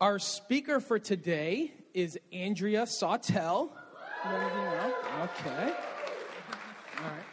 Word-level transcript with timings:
Our 0.00 0.20
speaker 0.20 0.78
for 0.78 1.00
today 1.00 1.72
is 1.92 2.16
Andrea 2.32 2.86
know. 2.86 3.72
Okay. 5.24 5.72
All 6.98 7.04
right. 7.04 7.24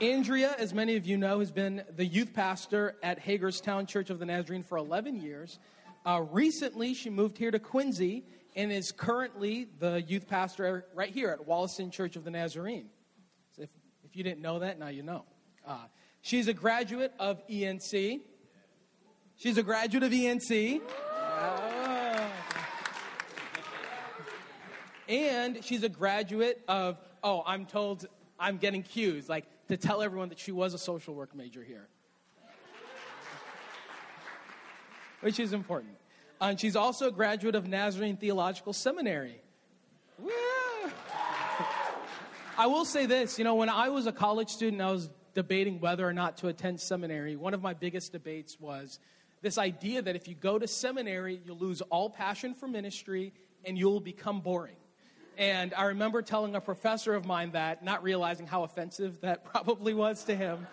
Andrea, 0.00 0.56
as 0.58 0.74
many 0.74 0.96
of 0.96 1.06
you 1.06 1.16
know, 1.16 1.38
has 1.38 1.52
been 1.52 1.84
the 1.94 2.04
youth 2.04 2.34
pastor 2.34 2.96
at 3.04 3.20
Hagerstown 3.20 3.86
Church 3.86 4.10
of 4.10 4.18
the 4.18 4.26
Nazarene 4.26 4.64
for 4.64 4.78
11 4.78 5.20
years. 5.20 5.60
Uh, 6.04 6.24
recently, 6.32 6.92
she 6.92 7.08
moved 7.08 7.38
here 7.38 7.52
to 7.52 7.60
Quincy 7.60 8.24
and 8.56 8.72
is 8.72 8.90
currently 8.90 9.68
the 9.78 10.02
youth 10.02 10.26
pastor 10.26 10.86
right 10.96 11.10
here 11.10 11.30
at 11.30 11.46
Wollaston 11.46 11.92
Church 11.92 12.16
of 12.16 12.24
the 12.24 12.32
Nazarene. 12.32 12.88
So 13.54 13.62
if, 13.62 13.70
if 14.02 14.16
you 14.16 14.24
didn't 14.24 14.42
know 14.42 14.58
that, 14.58 14.80
now 14.80 14.88
you 14.88 15.04
know. 15.04 15.24
Uh, 15.64 15.84
she's 16.20 16.48
a 16.48 16.52
graduate 16.52 17.12
of 17.20 17.46
ENC. 17.46 18.22
She's 19.36 19.56
a 19.56 19.62
graduate 19.62 20.02
of 20.02 20.10
ENC. 20.10 20.80
And 25.08 25.64
she's 25.64 25.82
a 25.82 25.88
graduate 25.88 26.62
of, 26.68 26.98
oh, 27.24 27.42
I'm 27.46 27.64
told 27.64 28.06
I'm 28.38 28.58
getting 28.58 28.82
cues, 28.82 29.28
like 29.28 29.46
to 29.68 29.76
tell 29.76 30.02
everyone 30.02 30.28
that 30.28 30.38
she 30.38 30.52
was 30.52 30.74
a 30.74 30.78
social 30.78 31.14
work 31.14 31.34
major 31.34 31.64
here. 31.64 31.88
Which 35.20 35.40
is 35.40 35.52
important. 35.52 35.94
And 36.40 36.60
she's 36.60 36.76
also 36.76 37.08
a 37.08 37.10
graduate 37.10 37.56
of 37.56 37.66
Nazarene 37.66 38.16
Theological 38.16 38.72
Seminary. 38.72 39.40
Yeah. 40.22 40.32
I 42.56 42.66
will 42.66 42.84
say 42.84 43.06
this 43.06 43.38
you 43.38 43.44
know, 43.44 43.54
when 43.54 43.68
I 43.68 43.88
was 43.88 44.06
a 44.06 44.12
college 44.12 44.50
student, 44.50 44.82
I 44.82 44.92
was 44.92 45.10
debating 45.34 45.80
whether 45.80 46.06
or 46.06 46.12
not 46.12 46.36
to 46.38 46.48
attend 46.48 46.80
seminary. 46.80 47.36
One 47.36 47.54
of 47.54 47.62
my 47.62 47.74
biggest 47.74 48.12
debates 48.12 48.58
was 48.60 48.98
this 49.42 49.58
idea 49.58 50.02
that 50.02 50.16
if 50.16 50.28
you 50.28 50.34
go 50.34 50.58
to 50.58 50.66
seminary, 50.68 51.40
you'll 51.44 51.58
lose 51.58 51.80
all 51.82 52.10
passion 52.10 52.54
for 52.54 52.68
ministry 52.68 53.32
and 53.64 53.78
you'll 53.78 54.00
become 54.00 54.40
boring. 54.40 54.76
And 55.38 55.72
I 55.72 55.84
remember 55.84 56.20
telling 56.20 56.56
a 56.56 56.60
professor 56.60 57.14
of 57.14 57.24
mine 57.24 57.52
that, 57.52 57.84
not 57.84 58.02
realizing 58.02 58.48
how 58.48 58.64
offensive 58.64 59.20
that 59.22 59.44
probably 59.44 59.94
was 59.94 60.24
to 60.24 60.34
him. 60.34 60.66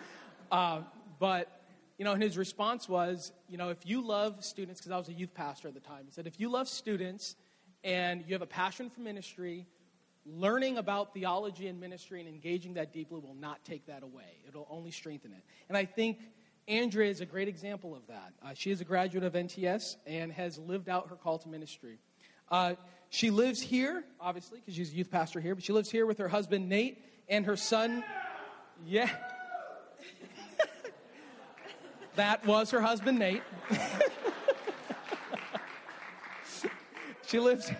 Uh, 0.50 0.80
but, 1.20 1.62
you 1.98 2.04
know, 2.04 2.12
and 2.12 2.22
his 2.22 2.36
response 2.36 2.88
was, 2.88 3.32
you 3.48 3.56
know, 3.56 3.70
if 3.70 3.86
you 3.86 4.04
love 4.04 4.44
students, 4.44 4.80
because 4.80 4.90
I 4.90 4.98
was 4.98 5.08
a 5.08 5.12
youth 5.12 5.32
pastor 5.34 5.68
at 5.68 5.74
the 5.74 5.80
time, 5.80 6.04
he 6.04 6.10
said, 6.10 6.26
if 6.26 6.40
you 6.40 6.50
love 6.50 6.68
students 6.68 7.36
and 7.84 8.24
you 8.26 8.34
have 8.34 8.42
a 8.42 8.46
passion 8.46 8.90
for 8.90 9.00
ministry, 9.00 9.66
learning 10.26 10.78
about 10.78 11.14
theology 11.14 11.68
and 11.68 11.78
ministry 11.78 12.18
and 12.18 12.28
engaging 12.28 12.74
that 12.74 12.92
deeply 12.92 13.20
will 13.20 13.36
not 13.38 13.64
take 13.64 13.86
that 13.86 14.02
away. 14.02 14.42
It'll 14.48 14.66
only 14.68 14.90
strengthen 14.90 15.32
it. 15.32 15.44
And 15.68 15.78
I 15.78 15.84
think 15.84 16.18
Andrea 16.66 17.08
is 17.08 17.20
a 17.20 17.26
great 17.26 17.46
example 17.46 17.94
of 17.94 18.04
that. 18.08 18.32
Uh, 18.44 18.50
she 18.52 18.72
is 18.72 18.80
a 18.80 18.84
graduate 18.84 19.22
of 19.22 19.34
NTS 19.34 19.94
and 20.04 20.32
has 20.32 20.58
lived 20.58 20.88
out 20.88 21.08
her 21.08 21.14
call 21.14 21.38
to 21.38 21.48
ministry. 21.48 21.98
Uh, 22.50 22.74
she 23.10 23.30
lives 23.30 23.60
here, 23.60 24.04
obviously, 24.20 24.60
because 24.60 24.74
she's 24.74 24.92
a 24.92 24.96
youth 24.96 25.10
pastor 25.10 25.40
here, 25.40 25.54
but 25.54 25.64
she 25.64 25.72
lives 25.72 25.90
here 25.90 26.06
with 26.06 26.18
her 26.18 26.28
husband 26.28 26.68
Nate 26.68 27.02
and 27.28 27.46
her 27.46 27.56
son. 27.56 28.04
Yeah. 28.84 29.10
that 32.16 32.44
was 32.46 32.70
her 32.70 32.80
husband 32.80 33.18
Nate. 33.18 33.42
she 37.26 37.38
lives 37.38 37.70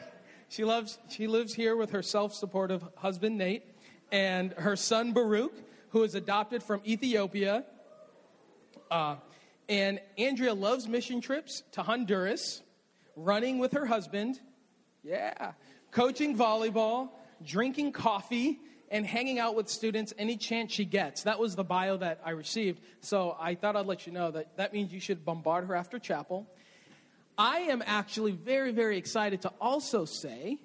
she 0.49 0.65
loves 0.65 0.99
she 1.09 1.27
lives 1.27 1.55
here 1.55 1.77
with 1.77 1.91
her 1.91 2.03
self-supportive 2.03 2.83
husband 2.97 3.37
Nate 3.37 3.65
and 4.13 4.53
her 4.53 4.77
son 4.77 5.13
Baruch, 5.13 5.53
who 5.91 6.03
is 6.03 6.15
adopted 6.15 6.63
from 6.63 6.81
Ethiopia. 6.87 7.65
Uh, 8.91 9.17
and 9.69 10.01
Andrea 10.17 10.55
loves 10.55 10.87
mission 10.87 11.21
trips 11.21 11.65
to 11.73 11.83
Honduras, 11.83 12.63
running 13.17 13.59
with 13.59 13.73
her 13.73 13.85
husband, 13.87 14.39
yeah. 15.07 15.53
Coaching 15.91 16.37
volleyball, 16.37 17.11
drinking 17.45 17.93
coffee, 17.93 18.59
and 18.91 19.07
hanging 19.07 19.39
out 19.39 19.55
with 19.55 19.69
students 19.69 20.13
any 20.19 20.37
chance 20.37 20.73
she 20.73 20.85
gets. 20.85 21.23
That 21.23 21.39
was 21.39 21.57
the 21.57 21.65
bio 21.65 21.97
that 21.99 22.21
I 22.25 22.31
received. 22.31 22.81
So 23.01 23.37
I 23.39 23.55
thought 23.55 23.77
I'd 23.77 23.87
let 23.87 24.07
you 24.07 24.13
know 24.13 24.31
that 24.33 24.57
that 24.57 24.73
means 24.73 24.93
you 24.93 25.01
should 25.01 25.25
bombard 25.25 25.67
her 25.67 25.75
after 25.75 25.99
chapel. 25.99 26.47
I 27.39 27.61
am 27.61 27.83
actually 27.87 28.33
very, 28.33 28.73
very 28.73 28.97
excited 28.97 29.43
to 29.43 29.53
also 29.61 30.05
say 30.05 30.59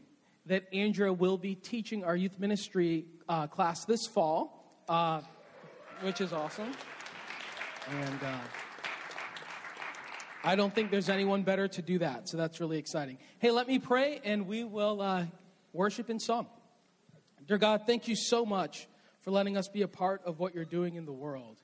that 0.45 0.73
Andrea 0.73 1.13
will 1.13 1.37
be 1.37 1.55
teaching 1.55 2.03
our 2.03 2.15
youth 2.15 2.39
ministry 2.39 3.05
uh, 3.29 3.47
class 3.47 3.85
this 3.85 4.07
fall, 4.07 4.83
uh, 4.89 5.21
which 6.01 6.21
is 6.21 6.33
awesome. 6.33 6.71
And. 7.89 8.19
Uh, 8.23 8.37
I 10.43 10.55
don't 10.55 10.73
think 10.73 10.89
there's 10.89 11.09
anyone 11.09 11.43
better 11.43 11.67
to 11.67 11.81
do 11.83 11.99
that. 11.99 12.27
So 12.27 12.37
that's 12.37 12.59
really 12.59 12.79
exciting. 12.79 13.19
Hey, 13.37 13.51
let 13.51 13.67
me 13.67 13.77
pray 13.77 14.21
and 14.23 14.47
we 14.47 14.63
will 14.63 14.99
uh, 14.99 15.25
worship 15.71 16.09
in 16.09 16.19
song. 16.19 16.47
Dear 17.47 17.59
God, 17.59 17.83
thank 17.85 18.07
you 18.07 18.15
so 18.15 18.43
much 18.45 18.87
for 19.21 19.29
letting 19.29 19.55
us 19.55 19.67
be 19.67 19.83
a 19.83 19.87
part 19.87 20.21
of 20.25 20.39
what 20.39 20.55
you're 20.55 20.65
doing 20.65 20.95
in 20.95 21.05
the 21.05 21.13
world. 21.13 21.57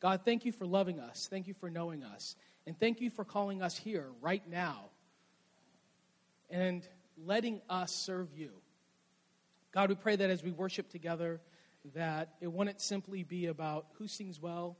God, 0.00 0.20
thank 0.24 0.44
you 0.44 0.52
for 0.52 0.64
loving 0.64 1.00
us. 1.00 1.26
Thank 1.28 1.48
you 1.48 1.54
for 1.54 1.70
knowing 1.70 2.04
us. 2.04 2.36
And 2.66 2.78
thank 2.78 3.00
you 3.00 3.10
for 3.10 3.24
calling 3.24 3.62
us 3.62 3.76
here 3.76 4.06
right 4.20 4.48
now 4.48 4.90
and 6.50 6.86
letting 7.24 7.60
us 7.68 7.92
serve 7.92 8.28
you. 8.32 8.50
God, 9.72 9.88
we 9.88 9.96
pray 9.96 10.14
that 10.14 10.30
as 10.30 10.42
we 10.42 10.52
worship 10.52 10.88
together, 10.88 11.40
that 11.94 12.34
it 12.40 12.52
wouldn't 12.52 12.80
simply 12.80 13.24
be 13.24 13.46
about 13.46 13.86
who 13.98 14.06
sings 14.06 14.40
well, 14.40 14.76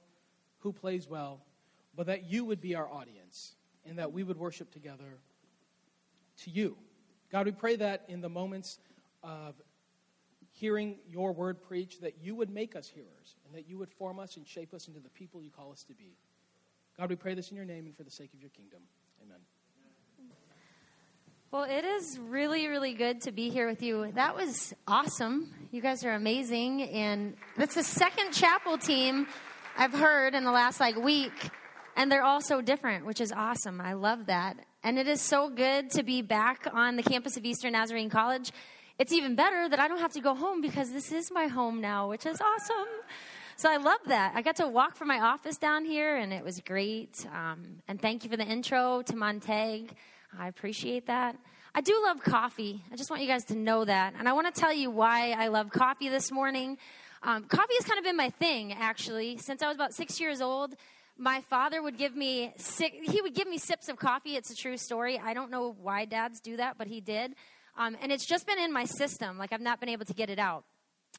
who 0.58 0.72
plays 0.72 1.08
well, 1.08 1.40
but 1.94 2.06
that 2.06 2.30
you 2.30 2.44
would 2.44 2.60
be 2.60 2.74
our 2.74 2.90
audience 2.90 3.54
and 3.84 3.98
that 3.98 4.12
we 4.12 4.22
would 4.22 4.36
worship 4.36 4.70
together 4.70 5.18
to 6.44 6.50
you. 6.50 6.76
God, 7.30 7.46
we 7.46 7.52
pray 7.52 7.76
that 7.76 8.04
in 8.08 8.20
the 8.20 8.28
moments 8.28 8.78
of 9.22 9.54
hearing 10.52 10.96
your 11.08 11.32
word 11.32 11.62
preached, 11.62 12.02
that 12.02 12.14
you 12.20 12.34
would 12.34 12.50
make 12.50 12.74
us 12.76 12.88
hearers 12.88 13.36
and 13.46 13.54
that 13.54 13.68
you 13.68 13.78
would 13.78 13.90
form 13.90 14.18
us 14.18 14.36
and 14.36 14.46
shape 14.46 14.74
us 14.74 14.88
into 14.88 15.00
the 15.00 15.08
people 15.10 15.42
you 15.42 15.50
call 15.50 15.72
us 15.72 15.84
to 15.84 15.94
be. 15.94 16.16
God, 16.98 17.08
we 17.08 17.16
pray 17.16 17.34
this 17.34 17.50
in 17.50 17.56
your 17.56 17.64
name 17.64 17.86
and 17.86 17.96
for 17.96 18.02
the 18.02 18.10
sake 18.10 18.34
of 18.34 18.40
your 18.40 18.50
kingdom. 18.50 18.80
Amen. 19.22 19.38
Well, 21.52 21.64
it 21.64 21.84
is 21.84 22.18
really, 22.18 22.68
really 22.68 22.94
good 22.94 23.22
to 23.22 23.32
be 23.32 23.50
here 23.50 23.66
with 23.66 23.82
you. 23.82 24.12
That 24.14 24.36
was 24.36 24.72
awesome. 24.86 25.52
You 25.72 25.80
guys 25.80 26.04
are 26.04 26.12
amazing. 26.12 26.82
And 26.82 27.36
that's 27.56 27.74
the 27.74 27.82
second 27.82 28.32
chapel 28.32 28.78
team 28.78 29.26
I've 29.76 29.92
heard 29.92 30.34
in 30.34 30.44
the 30.44 30.52
last 30.52 30.78
like 30.78 30.96
week 30.96 31.32
and 32.00 32.10
they're 32.10 32.24
all 32.24 32.40
so 32.40 32.62
different, 32.62 33.04
which 33.04 33.20
is 33.20 33.30
awesome. 33.30 33.78
I 33.78 33.92
love 33.92 34.24
that. 34.24 34.56
And 34.82 34.98
it 34.98 35.06
is 35.06 35.20
so 35.20 35.50
good 35.50 35.90
to 35.90 36.02
be 36.02 36.22
back 36.22 36.66
on 36.72 36.96
the 36.96 37.02
campus 37.02 37.36
of 37.36 37.44
Eastern 37.44 37.72
Nazarene 37.72 38.08
College. 38.08 38.52
It's 38.98 39.12
even 39.12 39.34
better 39.34 39.68
that 39.68 39.78
I 39.78 39.86
don't 39.86 39.98
have 39.98 40.14
to 40.14 40.22
go 40.22 40.34
home 40.34 40.62
because 40.62 40.90
this 40.92 41.12
is 41.12 41.30
my 41.30 41.46
home 41.46 41.82
now, 41.82 42.08
which 42.08 42.24
is 42.24 42.40
awesome. 42.40 42.88
So 43.56 43.70
I 43.70 43.76
love 43.76 43.98
that. 44.06 44.32
I 44.34 44.40
got 44.40 44.56
to 44.56 44.66
walk 44.66 44.96
from 44.96 45.08
my 45.08 45.20
office 45.20 45.58
down 45.58 45.84
here, 45.84 46.16
and 46.16 46.32
it 46.32 46.42
was 46.42 46.58
great. 46.60 47.26
Um, 47.34 47.82
and 47.86 48.00
thank 48.00 48.24
you 48.24 48.30
for 48.30 48.38
the 48.38 48.46
intro 48.46 49.02
to 49.02 49.14
Montag. 49.14 49.94
I 50.38 50.48
appreciate 50.48 51.08
that. 51.08 51.36
I 51.74 51.82
do 51.82 52.00
love 52.02 52.22
coffee. 52.22 52.82
I 52.90 52.96
just 52.96 53.10
want 53.10 53.20
you 53.20 53.28
guys 53.28 53.44
to 53.46 53.54
know 53.54 53.84
that. 53.84 54.14
And 54.18 54.26
I 54.26 54.32
want 54.32 54.54
to 54.54 54.58
tell 54.58 54.72
you 54.72 54.90
why 54.90 55.32
I 55.32 55.48
love 55.48 55.68
coffee 55.68 56.08
this 56.08 56.32
morning. 56.32 56.78
Um, 57.22 57.44
coffee 57.44 57.74
has 57.78 57.84
kind 57.84 57.98
of 57.98 58.04
been 58.04 58.16
my 58.16 58.30
thing, 58.30 58.72
actually. 58.72 59.36
Since 59.36 59.62
I 59.62 59.66
was 59.66 59.74
about 59.74 59.92
six 59.92 60.18
years 60.18 60.40
old, 60.40 60.74
my 61.20 61.42
father 61.42 61.82
would 61.82 61.98
give 61.98 62.16
me 62.16 62.52
he 63.02 63.20
would 63.20 63.34
give 63.34 63.46
me 63.46 63.58
sips 63.58 63.88
of 63.88 63.98
coffee. 63.98 64.36
It's 64.36 64.50
a 64.50 64.54
true 64.54 64.78
story. 64.78 65.20
I 65.22 65.34
don't 65.34 65.50
know 65.50 65.76
why 65.80 66.06
dads 66.06 66.40
do 66.40 66.56
that 66.56 66.78
but 66.78 66.86
he 66.86 67.00
did. 67.00 67.34
Um, 67.76 67.96
and 68.02 68.10
it's 68.10 68.26
just 68.26 68.46
been 68.46 68.58
in 68.58 68.72
my 68.72 68.86
system. 68.86 69.38
Like 69.38 69.52
i've 69.52 69.60
not 69.60 69.78
been 69.80 69.90
able 69.90 70.06
to 70.06 70.14
get 70.14 70.30
it 70.30 70.38
out. 70.38 70.64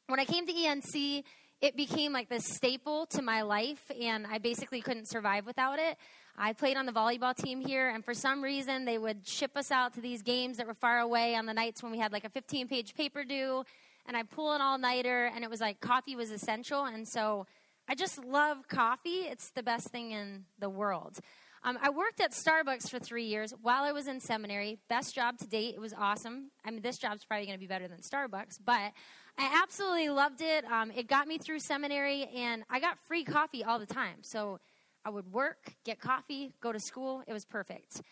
When 0.08 0.18
i 0.18 0.24
came 0.24 0.46
to 0.46 0.52
enc 0.52 1.22
it 1.60 1.76
became 1.76 2.12
like 2.12 2.28
this 2.28 2.44
staple 2.44 3.06
to 3.06 3.22
my 3.22 3.42
life 3.42 3.88
and 4.00 4.26
i 4.26 4.38
basically 4.38 4.80
couldn't 4.80 5.08
survive 5.08 5.46
without 5.46 5.78
it. 5.78 5.96
I 6.36 6.52
played 6.54 6.76
on 6.76 6.86
the 6.86 6.92
volleyball 6.92 7.36
team 7.36 7.60
here 7.60 7.88
and 7.88 8.04
for 8.04 8.14
some 8.14 8.42
reason 8.42 8.84
they 8.84 8.98
would 8.98 9.26
ship 9.26 9.52
us 9.56 9.70
out 9.70 9.94
to 9.94 10.00
these 10.00 10.22
games 10.22 10.56
that 10.56 10.66
were 10.66 10.74
far 10.74 10.98
away 10.98 11.36
on 11.36 11.46
the 11.46 11.54
nights 11.54 11.80
when 11.82 11.92
we 11.92 11.98
had 11.98 12.12
like 12.12 12.24
a 12.24 12.30
15 12.30 12.66
page 12.66 12.96
paper 12.96 13.22
due 13.22 13.64
and 14.06 14.16
i'd 14.16 14.30
pull 14.30 14.52
an 14.52 14.60
all-nighter 14.60 15.30
and 15.32 15.44
it 15.44 15.50
was 15.50 15.60
like 15.60 15.80
coffee 15.80 16.16
was 16.16 16.32
essential 16.32 16.86
and 16.86 17.06
so 17.06 17.46
I 17.88 17.94
just 17.94 18.24
love 18.24 18.68
coffee. 18.68 19.26
It's 19.26 19.50
the 19.50 19.62
best 19.62 19.88
thing 19.88 20.12
in 20.12 20.44
the 20.58 20.70
world. 20.70 21.18
Um, 21.64 21.78
I 21.80 21.90
worked 21.90 22.20
at 22.20 22.32
Starbucks 22.32 22.90
for 22.90 22.98
three 22.98 23.26
years 23.26 23.54
while 23.62 23.84
I 23.84 23.92
was 23.92 24.08
in 24.08 24.18
seminary. 24.18 24.78
Best 24.88 25.14
job 25.14 25.38
to 25.38 25.46
date. 25.46 25.74
It 25.76 25.80
was 25.80 25.94
awesome. 25.96 26.50
I 26.64 26.70
mean, 26.70 26.82
this 26.82 26.98
job's 26.98 27.24
probably 27.24 27.46
going 27.46 27.56
to 27.56 27.60
be 27.60 27.68
better 27.68 27.86
than 27.86 27.98
Starbucks, 27.98 28.58
but 28.64 28.92
I 29.38 29.60
absolutely 29.62 30.08
loved 30.08 30.40
it. 30.40 30.64
Um, 30.64 30.90
it 30.90 31.06
got 31.06 31.28
me 31.28 31.38
through 31.38 31.60
seminary, 31.60 32.28
and 32.34 32.64
I 32.68 32.80
got 32.80 32.98
free 33.06 33.22
coffee 33.22 33.62
all 33.62 33.78
the 33.78 33.86
time. 33.86 34.16
So 34.22 34.58
I 35.04 35.10
would 35.10 35.32
work, 35.32 35.74
get 35.84 36.00
coffee, 36.00 36.52
go 36.60 36.72
to 36.72 36.80
school. 36.80 37.22
It 37.28 37.32
was 37.32 37.44
perfect. 37.44 38.02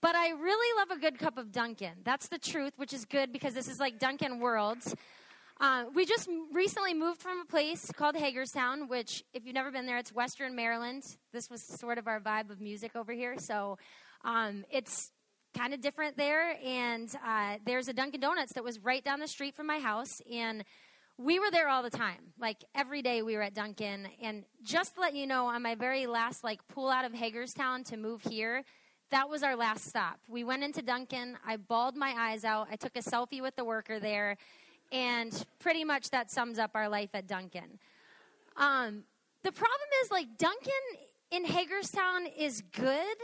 But 0.00 0.16
I 0.16 0.30
really 0.30 0.78
love 0.78 0.90
a 0.96 1.00
good 1.00 1.18
cup 1.18 1.36
of 1.36 1.52
Dunkin'. 1.52 2.02
That's 2.04 2.28
the 2.28 2.38
truth, 2.38 2.72
which 2.76 2.94
is 2.94 3.04
good 3.04 3.32
because 3.32 3.52
this 3.52 3.68
is 3.68 3.78
like 3.78 3.98
Dunkin' 3.98 4.38
Worlds. 4.38 4.94
Uh, 5.60 5.84
we 5.94 6.06
just 6.06 6.26
recently 6.54 6.94
moved 6.94 7.20
from 7.20 7.38
a 7.38 7.44
place 7.44 7.92
called 7.94 8.16
Hagerstown, 8.16 8.88
which, 8.88 9.22
if 9.34 9.44
you've 9.44 9.54
never 9.54 9.70
been 9.70 9.84
there, 9.84 9.98
it's 9.98 10.10
Western 10.10 10.56
Maryland. 10.56 11.04
This 11.34 11.50
was 11.50 11.62
sort 11.62 11.98
of 11.98 12.08
our 12.08 12.18
vibe 12.18 12.48
of 12.48 12.62
music 12.62 12.96
over 12.96 13.12
here. 13.12 13.38
So 13.38 13.76
um, 14.24 14.64
it's 14.70 15.12
kind 15.54 15.74
of 15.74 15.82
different 15.82 16.16
there. 16.16 16.56
And 16.64 17.14
uh, 17.22 17.56
there's 17.66 17.88
a 17.88 17.92
Dunkin' 17.92 18.22
Donuts 18.22 18.54
that 18.54 18.64
was 18.64 18.78
right 18.78 19.04
down 19.04 19.20
the 19.20 19.28
street 19.28 19.54
from 19.54 19.66
my 19.66 19.80
house. 19.80 20.22
And 20.32 20.64
we 21.18 21.38
were 21.38 21.50
there 21.50 21.68
all 21.68 21.82
the 21.82 21.90
time. 21.90 22.32
Like 22.38 22.64
every 22.74 23.02
day 23.02 23.20
we 23.20 23.36
were 23.36 23.42
at 23.42 23.52
Dunkin'. 23.52 24.08
And 24.22 24.44
just 24.62 24.94
to 24.94 25.02
let 25.02 25.14
you 25.14 25.26
know, 25.26 25.44
on 25.44 25.60
my 25.60 25.74
very 25.74 26.06
last 26.06 26.42
like 26.42 26.66
pull 26.68 26.88
out 26.88 27.04
of 27.04 27.12
Hagerstown 27.12 27.84
to 27.84 27.98
move 27.98 28.22
here, 28.22 28.64
that 29.10 29.28
was 29.28 29.42
our 29.42 29.56
last 29.56 29.84
stop. 29.84 30.20
We 30.26 30.42
went 30.42 30.62
into 30.62 30.80
Dunkin'. 30.80 31.36
I 31.46 31.58
bawled 31.58 31.96
my 31.96 32.14
eyes 32.16 32.46
out. 32.46 32.68
I 32.70 32.76
took 32.76 32.96
a 32.96 33.00
selfie 33.00 33.42
with 33.42 33.56
the 33.56 33.64
worker 33.66 34.00
there. 34.00 34.38
And 34.92 35.44
pretty 35.58 35.84
much 35.84 36.10
that 36.10 36.30
sums 36.30 36.58
up 36.58 36.72
our 36.74 36.88
life 36.88 37.10
at 37.14 37.26
Dunkin'. 37.26 37.78
Um, 38.56 39.04
the 39.42 39.52
problem 39.52 39.88
is 40.02 40.10
like 40.10 40.36
Dunkin' 40.36 40.72
in 41.30 41.44
Hagerstown 41.44 42.26
is 42.26 42.62
good 42.72 43.16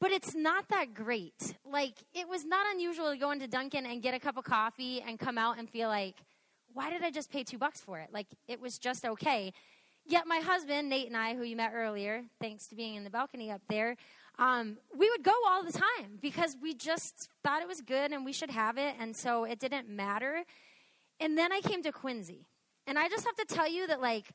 but 0.00 0.10
it's 0.10 0.34
not 0.34 0.68
that 0.68 0.94
great. 0.94 1.54
Like, 1.64 1.94
it 2.14 2.28
was 2.28 2.44
not 2.44 2.66
unusual 2.72 3.10
to 3.10 3.16
go 3.16 3.30
into 3.30 3.48
Dunkin' 3.48 3.86
and 3.86 4.02
get 4.02 4.14
a 4.14 4.18
cup 4.18 4.36
of 4.36 4.44
coffee 4.44 5.02
and 5.06 5.18
come 5.18 5.38
out 5.38 5.58
and 5.58 5.68
feel 5.68 5.88
like, 5.88 6.16
why 6.74 6.90
did 6.90 7.02
I 7.02 7.10
just 7.10 7.30
pay 7.30 7.42
two 7.42 7.58
bucks 7.58 7.80
for 7.80 7.98
it? 7.98 8.10
Like, 8.12 8.26
it 8.46 8.60
was 8.60 8.78
just 8.78 9.06
okay. 9.06 9.52
Yet 10.04 10.26
my 10.26 10.38
husband, 10.38 10.90
Nate, 10.90 11.06
and 11.06 11.16
I, 11.16 11.34
who 11.34 11.42
you 11.42 11.56
met 11.56 11.72
earlier, 11.74 12.24
thanks 12.40 12.66
to 12.68 12.74
being 12.74 12.94
in 12.94 13.04
the 13.04 13.10
balcony 13.10 13.50
up 13.50 13.62
there, 13.68 13.96
um, 14.38 14.76
we 14.96 15.08
would 15.08 15.22
go 15.22 15.32
all 15.48 15.64
the 15.64 15.72
time 15.72 16.18
because 16.20 16.56
we 16.60 16.74
just 16.74 17.30
thought 17.42 17.62
it 17.62 17.68
was 17.68 17.80
good 17.80 18.12
and 18.12 18.24
we 18.24 18.32
should 18.32 18.50
have 18.50 18.76
it. 18.76 18.94
And 19.00 19.16
so 19.16 19.44
it 19.44 19.58
didn't 19.58 19.88
matter. 19.88 20.44
And 21.20 21.36
then 21.36 21.52
I 21.52 21.60
came 21.60 21.82
to 21.82 21.92
Quincy. 21.92 22.46
And 22.86 22.98
I 22.98 23.08
just 23.08 23.24
have 23.24 23.36
to 23.36 23.44
tell 23.44 23.68
you 23.68 23.86
that, 23.88 24.00
like, 24.00 24.26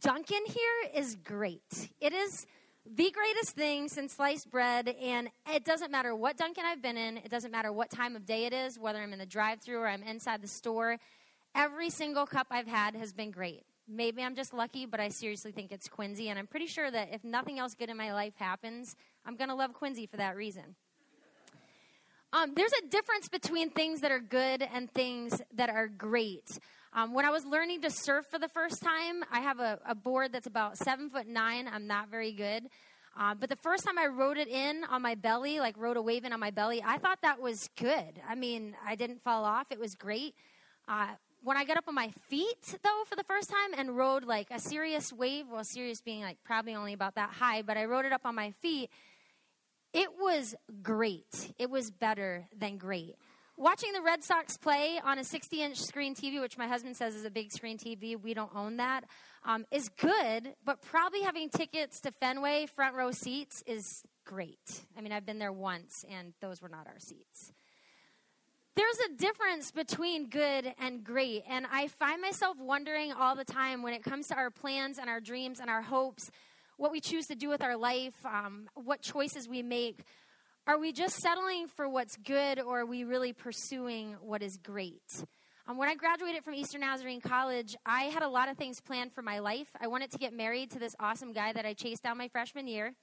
Dunkin' 0.00 0.46
here 0.46 0.90
is 0.94 1.16
great. 1.16 1.90
It 2.00 2.12
is 2.12 2.46
the 2.84 3.10
greatest 3.10 3.54
thing 3.54 3.88
since 3.88 4.14
sliced 4.14 4.50
bread. 4.50 4.88
And 4.88 5.30
it 5.52 5.64
doesn't 5.64 5.90
matter 5.90 6.14
what 6.14 6.36
Dunkin' 6.36 6.64
I've 6.64 6.82
been 6.82 6.96
in, 6.96 7.18
it 7.18 7.30
doesn't 7.30 7.50
matter 7.50 7.72
what 7.72 7.90
time 7.90 8.16
of 8.16 8.26
day 8.26 8.46
it 8.46 8.52
is, 8.52 8.78
whether 8.78 9.00
I'm 9.00 9.12
in 9.12 9.18
the 9.18 9.26
drive 9.26 9.60
through 9.60 9.78
or 9.78 9.88
I'm 9.88 10.02
inside 10.02 10.42
the 10.42 10.48
store. 10.48 10.98
Every 11.54 11.90
single 11.90 12.26
cup 12.26 12.46
I've 12.50 12.66
had 12.66 12.96
has 12.96 13.12
been 13.12 13.30
great. 13.30 13.62
Maybe 13.86 14.22
I'm 14.22 14.34
just 14.34 14.54
lucky, 14.54 14.86
but 14.86 15.00
I 15.00 15.08
seriously 15.08 15.52
think 15.52 15.70
it's 15.70 15.88
Quincy. 15.88 16.28
And 16.28 16.38
I'm 16.38 16.46
pretty 16.46 16.66
sure 16.66 16.90
that 16.90 17.10
if 17.12 17.24
nothing 17.24 17.58
else 17.58 17.74
good 17.74 17.90
in 17.90 17.96
my 17.96 18.12
life 18.12 18.34
happens, 18.36 18.96
I'm 19.26 19.36
going 19.36 19.50
to 19.50 19.54
love 19.54 19.74
Quincy 19.74 20.06
for 20.06 20.16
that 20.16 20.34
reason. 20.34 20.76
Um, 22.34 22.54
there's 22.56 22.72
a 22.82 22.88
difference 22.88 23.28
between 23.28 23.68
things 23.68 24.00
that 24.00 24.10
are 24.10 24.18
good 24.18 24.66
and 24.72 24.90
things 24.90 25.42
that 25.54 25.68
are 25.68 25.86
great. 25.86 26.58
Um, 26.94 27.12
when 27.12 27.26
I 27.26 27.30
was 27.30 27.44
learning 27.44 27.82
to 27.82 27.90
surf 27.90 28.24
for 28.30 28.38
the 28.38 28.48
first 28.48 28.82
time, 28.82 29.22
I 29.30 29.40
have 29.40 29.60
a, 29.60 29.78
a 29.86 29.94
board 29.94 30.32
that's 30.32 30.46
about 30.46 30.78
seven 30.78 31.10
foot 31.10 31.26
nine. 31.26 31.68
I'm 31.70 31.86
not 31.86 32.10
very 32.10 32.32
good. 32.32 32.64
Uh, 33.18 33.34
but 33.34 33.50
the 33.50 33.56
first 33.56 33.84
time 33.84 33.98
I 33.98 34.06
rode 34.06 34.38
it 34.38 34.48
in 34.48 34.84
on 34.84 35.02
my 35.02 35.14
belly, 35.14 35.60
like 35.60 35.76
rode 35.76 35.98
a 35.98 36.02
wave 36.02 36.24
in 36.24 36.32
on 36.32 36.40
my 36.40 36.50
belly, 36.50 36.82
I 36.82 36.96
thought 36.96 37.18
that 37.20 37.38
was 37.38 37.68
good. 37.76 38.20
I 38.26 38.34
mean, 38.34 38.74
I 38.86 38.94
didn't 38.94 39.22
fall 39.22 39.44
off. 39.44 39.66
It 39.70 39.78
was 39.78 39.94
great. 39.94 40.34
Uh, 40.88 41.08
when 41.44 41.58
I 41.58 41.64
got 41.64 41.76
up 41.76 41.84
on 41.86 41.94
my 41.94 42.10
feet, 42.30 42.78
though, 42.82 43.02
for 43.06 43.16
the 43.16 43.24
first 43.24 43.50
time 43.50 43.78
and 43.78 43.94
rode 43.94 44.24
like 44.24 44.50
a 44.50 44.58
serious 44.58 45.12
wave, 45.12 45.46
well, 45.52 45.64
serious 45.64 46.00
being 46.00 46.22
like 46.22 46.38
probably 46.44 46.74
only 46.74 46.94
about 46.94 47.16
that 47.16 47.28
high, 47.28 47.60
but 47.60 47.76
I 47.76 47.84
rode 47.84 48.06
it 48.06 48.12
up 48.12 48.22
on 48.24 48.34
my 48.34 48.52
feet, 48.62 48.88
it 49.92 50.10
was 50.18 50.54
great. 50.82 51.52
It 51.58 51.70
was 51.70 51.90
better 51.90 52.46
than 52.56 52.78
great 52.78 53.16
watching 53.56 53.92
the 53.92 54.02
Red 54.02 54.24
Sox 54.24 54.56
play 54.56 55.00
on 55.04 55.18
a 55.18 55.24
60 55.24 55.62
inch 55.62 55.78
screen 55.78 56.14
TV, 56.14 56.40
which 56.40 56.58
my 56.58 56.66
husband 56.66 56.96
says 56.96 57.14
is 57.14 57.24
a 57.24 57.30
big 57.30 57.52
screen 57.52 57.78
TV, 57.78 58.20
we 58.20 58.34
don't 58.34 58.54
own 58.54 58.78
that, 58.78 59.04
um, 59.44 59.64
is 59.70 59.88
good, 59.88 60.54
but 60.64 60.82
probably 60.82 61.22
having 61.22 61.48
tickets 61.48 62.00
to 62.00 62.10
Fenway 62.10 62.66
front 62.66 62.96
row 62.96 63.12
seats 63.12 63.62
is 63.66 64.02
great. 64.24 64.82
I 64.96 65.00
mean, 65.00 65.12
I've 65.12 65.26
been 65.26 65.38
there 65.38 65.52
once, 65.52 66.04
and 66.10 66.32
those 66.40 66.60
were 66.60 66.68
not 66.68 66.86
our 66.86 66.98
seats. 66.98 67.52
There's 68.74 68.98
a 69.10 69.16
difference 69.16 69.70
between 69.70 70.30
good 70.30 70.72
and 70.80 71.04
great, 71.04 71.44
and 71.48 71.66
I 71.70 71.88
find 71.88 72.22
myself 72.22 72.56
wondering 72.58 73.12
all 73.12 73.36
the 73.36 73.44
time 73.44 73.82
when 73.82 73.92
it 73.92 74.02
comes 74.02 74.28
to 74.28 74.34
our 74.34 74.50
plans 74.50 74.98
and 74.98 75.10
our 75.10 75.20
dreams 75.20 75.60
and 75.60 75.68
our 75.68 75.82
hopes, 75.82 76.30
what 76.82 76.90
we 76.90 77.00
choose 77.00 77.26
to 77.26 77.36
do 77.36 77.48
with 77.48 77.62
our 77.62 77.76
life, 77.76 78.16
um, 78.26 78.68
what 78.74 79.00
choices 79.00 79.48
we 79.48 79.62
make 79.62 80.02
are 80.66 80.80
we 80.80 80.92
just 80.92 81.14
settling 81.16 81.68
for 81.68 81.88
what's 81.88 82.16
good 82.16 82.58
or 82.58 82.80
are 82.80 82.86
we 82.86 83.04
really 83.04 83.32
pursuing 83.32 84.16
what 84.20 84.42
is 84.42 84.56
great? 84.56 85.24
Um, 85.68 85.76
when 85.76 85.88
I 85.88 85.94
graduated 85.94 86.42
from 86.42 86.54
Eastern 86.54 86.80
Nazarene 86.80 87.20
College, 87.20 87.76
I 87.86 88.04
had 88.04 88.24
a 88.24 88.28
lot 88.28 88.48
of 88.48 88.56
things 88.56 88.80
planned 88.80 89.12
for 89.12 89.22
my 89.22 89.38
life. 89.38 89.68
I 89.80 89.86
wanted 89.86 90.10
to 90.10 90.18
get 90.18 90.32
married 90.32 90.72
to 90.72 90.80
this 90.80 90.96
awesome 90.98 91.32
guy 91.32 91.52
that 91.52 91.64
I 91.64 91.72
chased 91.72 92.02
down 92.02 92.18
my 92.18 92.26
freshman 92.26 92.66
year. 92.66 92.94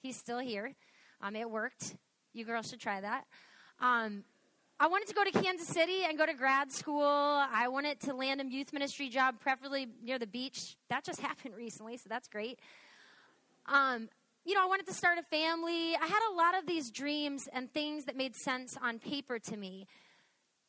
He's 0.00 0.16
still 0.16 0.38
here. 0.38 0.72
Um, 1.20 1.34
it 1.34 1.50
worked. 1.50 1.96
You 2.32 2.44
girls 2.44 2.68
should 2.68 2.80
try 2.80 3.00
that. 3.00 3.24
Um, 3.80 4.22
I 4.78 4.88
wanted 4.88 5.06
to 5.08 5.14
go 5.14 5.22
to 5.22 5.30
Kansas 5.30 5.68
City 5.68 6.02
and 6.08 6.18
go 6.18 6.26
to 6.26 6.34
grad 6.34 6.72
school. 6.72 7.04
I 7.04 7.68
wanted 7.68 8.00
to 8.00 8.14
land 8.14 8.40
a 8.40 8.44
youth 8.44 8.72
ministry 8.72 9.08
job, 9.08 9.38
preferably 9.38 9.86
near 10.02 10.18
the 10.18 10.26
beach. 10.26 10.76
That 10.88 11.04
just 11.04 11.20
happened 11.28 11.54
recently, 11.56 11.96
so 11.98 12.08
that's 12.08 12.26
great. 12.26 12.58
Um, 13.66 14.08
you 14.44 14.54
know, 14.54 14.62
I 14.62 14.66
wanted 14.66 14.86
to 14.86 14.94
start 14.94 15.18
a 15.18 15.22
family. 15.22 15.94
I 15.94 16.06
had 16.06 16.20
a 16.32 16.34
lot 16.34 16.58
of 16.58 16.66
these 16.66 16.90
dreams 16.90 17.48
and 17.52 17.72
things 17.72 18.06
that 18.06 18.16
made 18.16 18.34
sense 18.34 18.76
on 18.82 18.98
paper 18.98 19.38
to 19.38 19.56
me. 19.56 19.86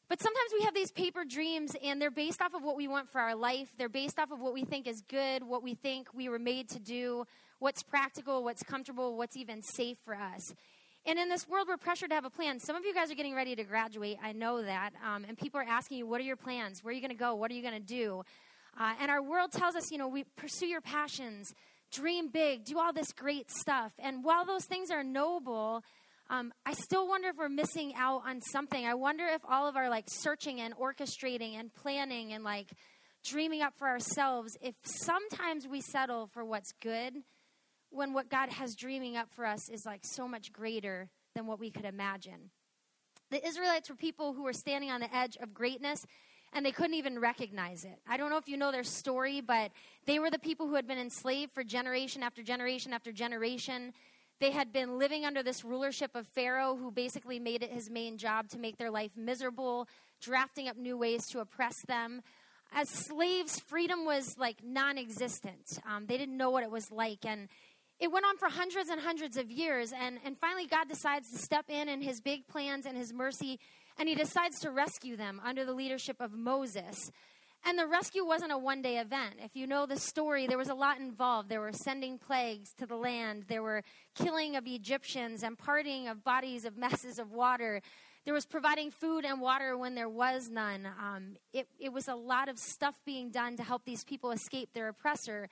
But 0.10 0.22
sometimes 0.22 0.52
we 0.58 0.64
have 0.66 0.76
these 0.76 0.92
paper 0.92 1.24
dreams 1.26 1.76
and 1.84 2.00
they're 2.00 2.12
based 2.12 2.42
off 2.42 2.54
of 2.54 2.62
what 2.62 2.76
we 2.76 2.88
want 2.88 3.10
for 3.10 3.20
our 3.20 3.36
life. 3.36 3.70
They're 3.78 3.90
based 3.90 4.20
off 4.20 4.32
of 4.32 4.40
what 4.40 4.54
we 4.54 4.64
think 4.64 4.86
is 4.86 5.02
good, 5.02 5.44
what 5.44 5.64
we 5.64 5.74
think 5.74 6.08
we 6.14 6.30
were 6.30 6.38
made 6.38 6.70
to 6.70 6.80
do, 6.80 7.26
what's 7.60 7.82
practical, 7.82 8.44
what's 8.44 8.62
comfortable, 8.62 9.18
what's 9.18 9.36
even 9.38 9.64
safe 9.64 9.98
for 10.06 10.14
us. 10.14 10.54
And 11.06 11.18
in 11.18 11.30
this 11.30 11.48
world, 11.48 11.68
we're 11.68 11.78
pressured 11.78 12.10
to 12.10 12.16
have 12.16 12.26
a 12.26 12.30
plan. 12.30 12.60
Some 12.60 12.76
of 12.76 12.86
you 12.86 12.94
guys 12.94 13.12
are 13.12 13.16
getting 13.16 13.34
ready 13.34 13.56
to 13.56 13.64
graduate. 13.64 14.18
I 14.24 14.34
know 14.34 14.62
that. 14.62 14.92
Um, 15.06 15.26
and 15.28 15.38
people 15.38 15.60
are 15.60 15.66
asking 15.68 15.98
you, 15.98 16.06
what 16.06 16.22
are 16.22 16.26
your 16.26 16.38
plans? 16.38 16.84
Where 16.84 16.92
are 16.92 16.96
you 16.96 17.02
going 17.02 17.12
to 17.12 17.18
go? 17.18 17.36
What 17.36 17.50
are 17.50 17.56
you 17.56 17.62
going 17.64 17.74
to 17.74 17.80
do? 17.80 18.24
Uh, 18.80 18.94
and 19.02 19.10
our 19.10 19.22
world 19.22 19.52
tells 19.52 19.76
us, 19.76 19.92
you 19.92 19.98
know, 19.98 20.08
we 20.08 20.24
pursue 20.36 20.68
your 20.68 20.82
passions 20.82 21.54
dream 21.94 22.30
big, 22.30 22.66
do 22.66 22.80
all 22.80 22.92
this 22.92 23.12
great 23.14 23.50
stuff. 23.52 23.94
And 24.00 24.24
while 24.24 24.46
those 24.46 24.66
things 24.66 24.92
are 24.92 25.04
noble, 25.04 25.84
um, 26.30 26.52
I 26.66 26.74
still 26.74 27.08
wonder 27.08 27.30
if 27.30 27.38
we're 27.38 27.50
missing 27.50 27.94
out 27.96 28.24
on 28.26 28.42
something. 28.42 28.86
I 28.86 28.96
wonder 28.96 29.26
if 29.26 29.42
all 29.48 29.68
of 29.68 29.76
our 29.76 29.90
like 29.90 30.06
searching 30.08 30.60
and 30.60 30.76
orchestrating 30.76 31.60
and 31.60 31.74
planning 31.74 32.34
and 32.34 32.44
like 32.44 32.68
dreaming 33.24 33.62
up 33.62 33.74
for 33.78 33.88
ourselves, 33.88 34.58
if 34.62 34.76
sometimes 34.84 35.68
we 35.68 35.80
settle 35.80 36.28
for 36.28 36.44
what's 36.44 36.74
good 36.82 37.14
when 37.90 38.14
what 38.14 38.30
God 38.30 38.50
has 38.50 38.76
dreaming 38.76 39.16
up 39.16 39.30
for 39.32 39.46
us 39.46 39.70
is 39.70 39.86
like 39.86 40.02
so 40.04 40.28
much 40.28 40.52
greater 40.52 41.10
than 41.36 41.46
what 41.46 41.60
we 41.60 41.72
could 41.72 41.86
imagine. 41.86 42.50
The 43.30 43.46
Israelites 43.46 43.90
were 43.90 43.96
people 43.96 44.34
who 44.34 44.44
were 44.44 44.54
standing 44.54 44.92
on 44.92 45.00
the 45.00 45.16
edge 45.16 45.38
of 45.38 45.54
greatness 45.54 46.06
and 46.54 46.66
they 46.66 46.72
couldn't 46.72 46.94
even 46.94 47.20
recognize 47.20 47.84
it. 47.84 48.00
I 48.08 48.18
don't 48.18 48.30
know 48.30 48.38
if 48.38 48.48
you 48.48 48.58
know 48.58 48.72
their 48.72 48.84
story, 48.84 49.42
but 49.42 49.72
they 50.06 50.20
were 50.20 50.30
the 50.30 50.40
people 50.40 50.68
who 50.68 50.76
had 50.76 50.88
been 50.88 50.98
enslaved 50.98 51.54
for 51.54 51.64
generation 51.64 52.24
after 52.24 52.44
generation 52.44 52.94
after 52.94 53.12
generation. 53.12 53.94
They 54.40 54.52
had 54.52 54.72
been 54.74 55.00
living 55.00 55.26
under 55.26 55.42
this 55.42 55.64
rulership 55.64 56.12
of 56.16 56.28
Pharaoh, 56.28 56.76
who 56.76 56.92
basically 56.92 57.40
made 57.40 57.64
it 57.64 57.72
his 57.72 57.90
main 57.90 58.18
job 58.18 58.50
to 58.50 58.60
make 58.60 58.78
their 58.78 58.92
life 58.92 59.12
miserable, 59.16 59.88
drafting 60.22 60.68
up 60.68 60.78
new 60.78 60.98
ways 60.98 61.28
to 61.28 61.40
oppress 61.40 61.82
them. 61.88 62.22
As 62.72 62.90
slaves, 62.90 63.60
freedom 63.60 64.06
was 64.06 64.38
like 64.38 64.58
non 64.64 64.98
existent. 64.98 65.80
Um, 65.88 66.08
they 66.08 66.18
didn't 66.18 66.38
know 66.38 66.50
what 66.50 66.64
it 66.64 66.72
was 66.72 66.92
like. 66.92 67.26
And 67.26 67.48
it 68.00 68.12
went 68.12 68.26
on 68.26 68.38
for 68.38 68.50
hundreds 68.50 68.90
and 68.90 69.00
hundreds 69.00 69.38
of 69.38 69.52
years. 69.52 69.94
And, 69.94 70.20
and 70.26 70.38
finally, 70.38 70.66
God 70.66 70.90
decides 70.90 71.32
to 71.32 71.38
step 71.38 71.66
in 71.70 71.88
in 71.88 72.02
his 72.02 72.20
big 72.20 72.48
plans 72.48 72.86
and 72.86 72.98
his 72.98 73.14
mercy 73.14 73.60
and 73.98 74.10
he 74.10 74.16
decides 74.16 74.60
to 74.60 74.72
rescue 74.72 75.16
them 75.16 75.42
under 75.44 75.66
the 75.66 75.74
leadership 75.74 76.18
of 76.20 76.34
Moses. 76.34 77.12
And 77.66 77.80
the 77.80 77.88
rescue 77.88 78.26
wasn't 78.26 78.52
a 78.52 78.58
one 78.58 78.82
day 78.82 78.98
event. 78.98 79.36
If 79.42 79.56
you 79.56 79.68
know 79.68 79.86
the 79.86 79.98
story, 79.98 80.48
there 80.48 80.58
was 80.58 80.70
a 80.70 80.74
lot 80.74 81.00
involved. 81.00 81.48
There 81.48 81.62
were 81.62 81.72
sending 81.72 82.18
plagues 82.18 82.74
to 82.80 82.86
the 82.86 82.96
land, 82.96 83.46
there 83.48 83.64
were 83.64 83.84
killing 84.16 84.56
of 84.56 84.68
Egyptians 84.68 85.44
and 85.44 85.58
parting 85.58 86.08
of 86.08 86.24
bodies 86.24 86.66
of 86.66 86.78
masses 86.78 87.20
of 87.20 87.32
water. 87.32 87.82
There 88.26 88.34
was 88.34 88.46
providing 88.46 88.92
food 88.92 89.26
and 89.26 89.42
water 89.42 89.78
when 89.78 89.96
there 89.96 90.08
was 90.08 90.50
none. 90.50 90.86
Um, 90.86 91.36
it, 91.52 91.68
it 91.78 91.92
was 91.92 92.08
a 92.08 92.16
lot 92.16 92.48
of 92.48 92.58
stuff 92.58 92.96
being 93.06 93.32
done 93.32 93.58
to 93.58 93.64
help 93.64 93.84
these 93.84 94.06
people 94.06 94.32
escape 94.32 94.70
their 94.74 94.88
oppressor. 94.88 95.50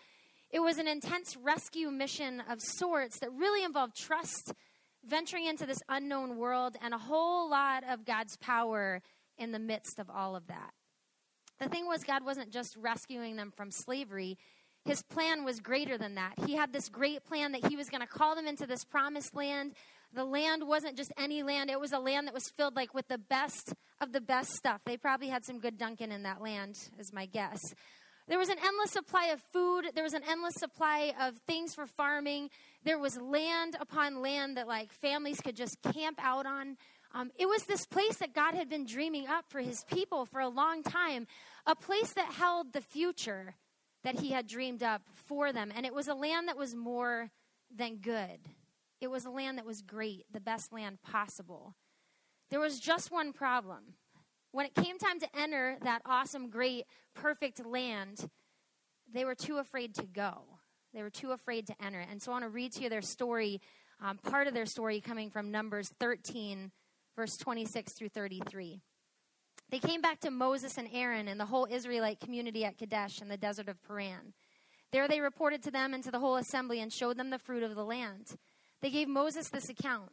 It 0.51 0.60
was 0.60 0.77
an 0.77 0.88
intense 0.88 1.36
rescue 1.36 1.91
mission 1.91 2.41
of 2.50 2.62
sorts 2.62 3.19
that 3.19 3.31
really 3.33 3.63
involved 3.63 3.98
trust 3.98 4.53
venturing 5.05 5.46
into 5.46 5.65
this 5.65 5.81
unknown 5.89 6.38
world 6.38 6.75
and 6.81 6.93
a 6.93 6.98
whole 6.98 7.50
lot 7.50 7.84
of 7.89 8.05
God's 8.05 8.38
power 8.38 9.01
in 9.38 9.51
the 9.51 9.60
midst 9.60 10.00
of 10.00 10.10
all 10.10 10.36
of 10.36 10.48
that. 10.48 10.72
The 11.60 11.70
thing 11.70 11.86
was, 11.86 12.03
God 12.03 12.25
wasn't 12.25 12.51
just 12.51 12.75
rescuing 12.75 13.36
them 13.36 13.51
from 13.55 13.70
slavery. 13.72 14.38
His 14.86 15.03
plan 15.03 15.43
was 15.43 15.60
greater 15.60 15.98
than 15.98 16.15
that. 16.15 16.34
He 16.46 16.55
had 16.55 16.74
this 16.74 16.89
great 16.89 17.24
plan 17.24 17.51
that 17.51 17.67
he 17.67 17.75
was 17.75 17.89
going 17.89 18.01
to 18.01 18.08
call 18.08 18.36
them 18.36 18.48
into 18.48 18.65
this 18.65 18.84
promised 18.84 19.36
land. 19.36 19.74
The 20.13 20.25
land 20.25 20.67
wasn't 20.67 20.98
just 20.98 21.13
any 21.17 21.43
land, 21.43 21.70
it 21.70 21.79
was 21.79 21.93
a 21.93 22.00
land 22.00 22.27
that 22.27 22.34
was 22.34 22.50
filled 22.50 22.75
like 22.75 22.93
with 22.93 23.08
the 23.08 23.17
best 23.17 23.74
of 24.01 24.12
the 24.12 24.20
best 24.20 24.51
stuff. 24.53 24.81
They 24.86 24.98
probably 24.98 25.29
had 25.29 25.46
some 25.46 25.60
good 25.60 25.77
Dunkin' 25.77 26.12
in 26.12 26.24
that 26.24 26.41
land, 26.41 26.77
is 27.00 27.13
my 27.13 27.27
guess. 27.27 27.60
There 28.31 28.39
was 28.39 28.47
an 28.47 28.59
endless 28.63 28.91
supply 28.91 29.25
of 29.25 29.41
food. 29.41 29.88
There 29.93 30.05
was 30.05 30.13
an 30.13 30.21
endless 30.25 30.55
supply 30.55 31.13
of 31.19 31.35
things 31.39 31.75
for 31.75 31.85
farming. 31.85 32.50
There 32.85 32.97
was 32.97 33.19
land 33.19 33.75
upon 33.77 34.21
land 34.21 34.55
that 34.55 34.69
like 34.69 34.93
families 34.93 35.41
could 35.41 35.57
just 35.57 35.81
camp 35.81 36.17
out 36.23 36.45
on. 36.45 36.77
Um, 37.13 37.31
it 37.38 37.45
was 37.45 37.63
this 37.63 37.85
place 37.85 38.19
that 38.19 38.33
God 38.33 38.53
had 38.55 38.69
been 38.69 38.85
dreaming 38.85 39.27
up 39.27 39.43
for 39.50 39.59
his 39.59 39.83
people 39.83 40.25
for 40.25 40.39
a 40.39 40.47
long 40.47 40.81
time, 40.81 41.27
a 41.65 41.75
place 41.75 42.13
that 42.13 42.31
held 42.31 42.71
the 42.71 42.79
future 42.79 43.55
that 44.05 44.21
he 44.21 44.31
had 44.31 44.47
dreamed 44.47 44.81
up 44.81 45.01
for 45.13 45.51
them. 45.51 45.69
And 45.75 45.85
it 45.85 45.93
was 45.93 46.07
a 46.07 46.15
land 46.15 46.47
that 46.47 46.57
was 46.57 46.73
more 46.73 47.31
than 47.69 47.97
good. 47.97 48.39
It 49.01 49.11
was 49.11 49.25
a 49.25 49.29
land 49.29 49.57
that 49.57 49.65
was 49.65 49.81
great, 49.81 50.23
the 50.31 50.39
best 50.39 50.71
land 50.71 51.01
possible. 51.01 51.75
There 52.50 52.61
was 52.61 52.79
just 52.79 53.11
one 53.11 53.33
problem 53.33 53.95
when 54.51 54.65
it 54.65 54.75
came 54.75 54.98
time 54.98 55.20
to 55.20 55.27
enter 55.38 55.77
that 55.84 56.01
awesome, 56.05 56.50
great, 56.50 56.86
perfect 57.15 57.65
land, 57.65 58.29
they 59.12 59.25
were 59.25 59.36
too 59.36 59.58
afraid 59.58 59.96
to 59.96 60.03
go. 60.03 60.43
They 60.93 61.01
were 61.01 61.10
too 61.10 61.31
afraid 61.31 61.67
to 61.67 61.75
enter. 61.84 62.00
And 62.00 62.22
so 62.22 62.31
I 62.31 62.36
want 62.36 62.46
to 62.46 62.50
read 62.50 62.74
to 62.74 62.84
you 62.84 62.89
their 62.89 63.01
story, 63.01 63.62
um, 64.01 64.17
part 64.17 64.48
of 64.48 64.53
their 64.53 64.65
story 64.65 65.00
coming 65.00 65.29
from 65.29 65.51
Numbers 65.51 65.93
13, 66.00 66.72
verse 67.15 67.38
26 67.38 67.93
through 67.93 68.10
33. 68.10 68.81
They 69.70 69.79
came 69.79 70.01
back 70.01 70.20
to 70.22 70.31
Moses 70.31 70.77
and 70.77 70.89
Aaron 70.91 71.29
and 71.29 71.39
the 71.39 71.46
whole 71.46 71.65
Israelite 71.70 72.20
community 72.20 72.65
at 72.65 72.77
Kadesh 72.77 73.22
in 73.22 73.29
the 73.29 73.38
desert 73.38 73.70
of 73.70 73.81
Paran. 73.81 74.34
There 74.91 75.08
they 75.08 75.22
reported 75.22 75.63
to 75.63 75.72
them 75.72 75.93
and 75.93 76.03
to 76.03 76.12
the 76.12 76.20
whole 76.20 76.36
assembly 76.36 76.81
and 76.81 76.91
showed 76.91 77.15
them 77.15 77.29
the 77.29 77.39
fruit 77.39 77.63
of 77.63 77.75
the 77.75 77.86
land. 77.86 78.36
They 78.81 78.89
gave 78.89 79.08
Moses 79.08 79.50
this 79.50 79.70
account 79.70 80.12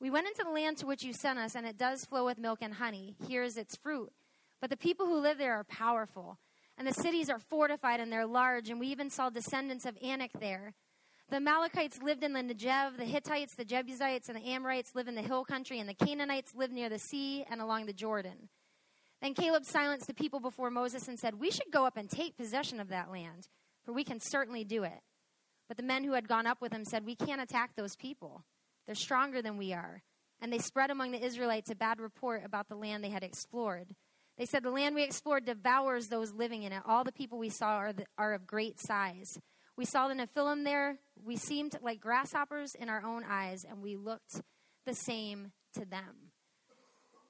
we 0.00 0.10
went 0.10 0.28
into 0.28 0.44
the 0.44 0.50
land 0.50 0.76
to 0.78 0.86
which 0.86 1.02
you 1.02 1.12
sent 1.12 1.38
us, 1.38 1.54
and 1.54 1.66
it 1.66 1.76
does 1.76 2.04
flow 2.04 2.24
with 2.24 2.38
milk 2.38 2.58
and 2.62 2.74
honey. 2.74 3.16
Here 3.26 3.42
is 3.42 3.56
its 3.56 3.76
fruit. 3.76 4.12
But 4.60 4.70
the 4.70 4.76
people 4.76 5.06
who 5.06 5.18
live 5.18 5.38
there 5.38 5.54
are 5.54 5.64
powerful, 5.64 6.38
and 6.76 6.86
the 6.86 6.94
cities 6.94 7.28
are 7.28 7.38
fortified 7.38 8.00
and 8.00 8.12
they're 8.12 8.26
large, 8.26 8.70
and 8.70 8.78
we 8.78 8.88
even 8.88 9.10
saw 9.10 9.30
descendants 9.30 9.84
of 9.84 9.98
Anak 10.02 10.30
there. 10.38 10.74
The 11.30 11.36
Amalekites 11.36 12.00
lived 12.02 12.24
in 12.24 12.32
the 12.32 12.42
Negev, 12.42 12.96
the 12.96 13.04
Hittites, 13.04 13.54
the 13.54 13.64
Jebusites, 13.64 14.28
and 14.28 14.38
the 14.38 14.48
Amorites 14.48 14.94
live 14.94 15.08
in 15.08 15.14
the 15.14 15.22
hill 15.22 15.44
country, 15.44 15.78
and 15.78 15.88
the 15.88 15.94
Canaanites 15.94 16.54
live 16.54 16.70
near 16.70 16.88
the 16.88 16.98
sea 16.98 17.44
and 17.50 17.60
along 17.60 17.86
the 17.86 17.92
Jordan. 17.92 18.48
Then 19.20 19.34
Caleb 19.34 19.64
silenced 19.64 20.06
the 20.06 20.14
people 20.14 20.40
before 20.40 20.70
Moses 20.70 21.08
and 21.08 21.18
said, 21.18 21.34
We 21.34 21.50
should 21.50 21.72
go 21.72 21.84
up 21.84 21.96
and 21.96 22.08
take 22.08 22.36
possession 22.36 22.80
of 22.80 22.88
that 22.88 23.10
land, 23.10 23.48
for 23.84 23.92
we 23.92 24.04
can 24.04 24.20
certainly 24.20 24.64
do 24.64 24.84
it. 24.84 25.00
But 25.66 25.76
the 25.76 25.82
men 25.82 26.04
who 26.04 26.12
had 26.12 26.28
gone 26.28 26.46
up 26.46 26.62
with 26.62 26.72
him 26.72 26.84
said, 26.84 27.04
We 27.04 27.16
can't 27.16 27.42
attack 27.42 27.72
those 27.76 27.96
people. 27.96 28.44
They're 28.88 28.94
stronger 28.94 29.42
than 29.42 29.58
we 29.58 29.74
are. 29.74 30.02
And 30.40 30.50
they 30.50 30.58
spread 30.58 30.90
among 30.90 31.12
the 31.12 31.22
Israelites 31.22 31.70
a 31.70 31.74
bad 31.74 32.00
report 32.00 32.42
about 32.42 32.68
the 32.70 32.74
land 32.74 33.04
they 33.04 33.10
had 33.10 33.22
explored. 33.22 33.94
They 34.38 34.46
said, 34.46 34.62
The 34.62 34.70
land 34.70 34.94
we 34.94 35.02
explored 35.02 35.44
devours 35.44 36.08
those 36.08 36.32
living 36.32 36.62
in 36.62 36.72
it. 36.72 36.82
All 36.86 37.04
the 37.04 37.12
people 37.12 37.38
we 37.38 37.50
saw 37.50 37.76
are, 37.76 37.92
the, 37.92 38.06
are 38.16 38.32
of 38.32 38.46
great 38.46 38.80
size. 38.80 39.38
We 39.76 39.84
saw 39.84 40.08
the 40.08 40.14
Nephilim 40.14 40.64
there. 40.64 41.00
We 41.22 41.36
seemed 41.36 41.76
like 41.82 42.00
grasshoppers 42.00 42.74
in 42.74 42.88
our 42.88 43.04
own 43.04 43.24
eyes, 43.28 43.66
and 43.68 43.82
we 43.82 43.96
looked 43.96 44.40
the 44.86 44.94
same 44.94 45.52
to 45.74 45.84
them. 45.84 46.32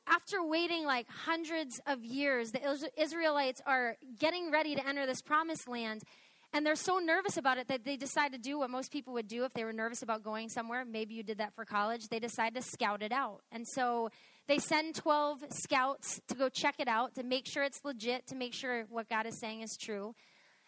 After 0.07 0.43
waiting 0.43 0.85
like 0.85 1.09
hundreds 1.11 1.81
of 1.89 2.05
years, 2.05 2.53
the 2.53 2.61
Israelites 2.97 3.61
are 3.67 3.97
getting 4.19 4.53
ready 4.53 4.77
to 4.77 4.87
enter 4.87 5.07
this 5.07 5.23
promised 5.23 5.67
land, 5.67 6.03
and 6.53 6.65
they're 6.65 6.77
so 6.77 6.99
nervous 6.99 7.37
about 7.37 7.59
it 7.59 7.69
that 7.69 7.85
they 7.85 7.97
decide 7.97 8.33
to 8.33 8.39
do 8.39 8.59
what 8.59 8.71
most 8.71 8.91
people 8.91 9.13
would 9.15 9.29
do 9.29 9.45
if 9.45 9.53
they 9.53 9.65
were 9.65 9.73
nervous 9.73 10.03
about 10.03 10.23
going 10.23 10.49
somewhere. 10.49 10.85
Maybe 10.85 11.15
you 11.15 11.23
did 11.23 11.39
that 11.39 11.55
for 11.55 11.65
college. 11.65 12.09
They 12.09 12.21
decide 12.21 12.55
to 12.55 12.63
scout 12.63 13.03
it 13.03 13.13
out. 13.13 13.43
And 13.53 13.67
so 13.67 14.11
they 14.47 14.59
send 14.59 14.95
12 14.95 15.45
scouts 15.51 16.21
to 16.29 16.35
go 16.35 16.49
check 16.49 16.77
it 16.79 16.89
out, 16.89 17.15
to 17.17 17.23
make 17.23 17.47
sure 17.47 17.65
it's 17.65 17.85
legit, 17.85 18.27
to 18.29 18.35
make 18.35 18.55
sure 18.55 18.87
what 18.89 19.09
God 19.11 19.27
is 19.27 19.39
saying 19.39 19.61
is 19.61 19.77
true. 19.77 20.15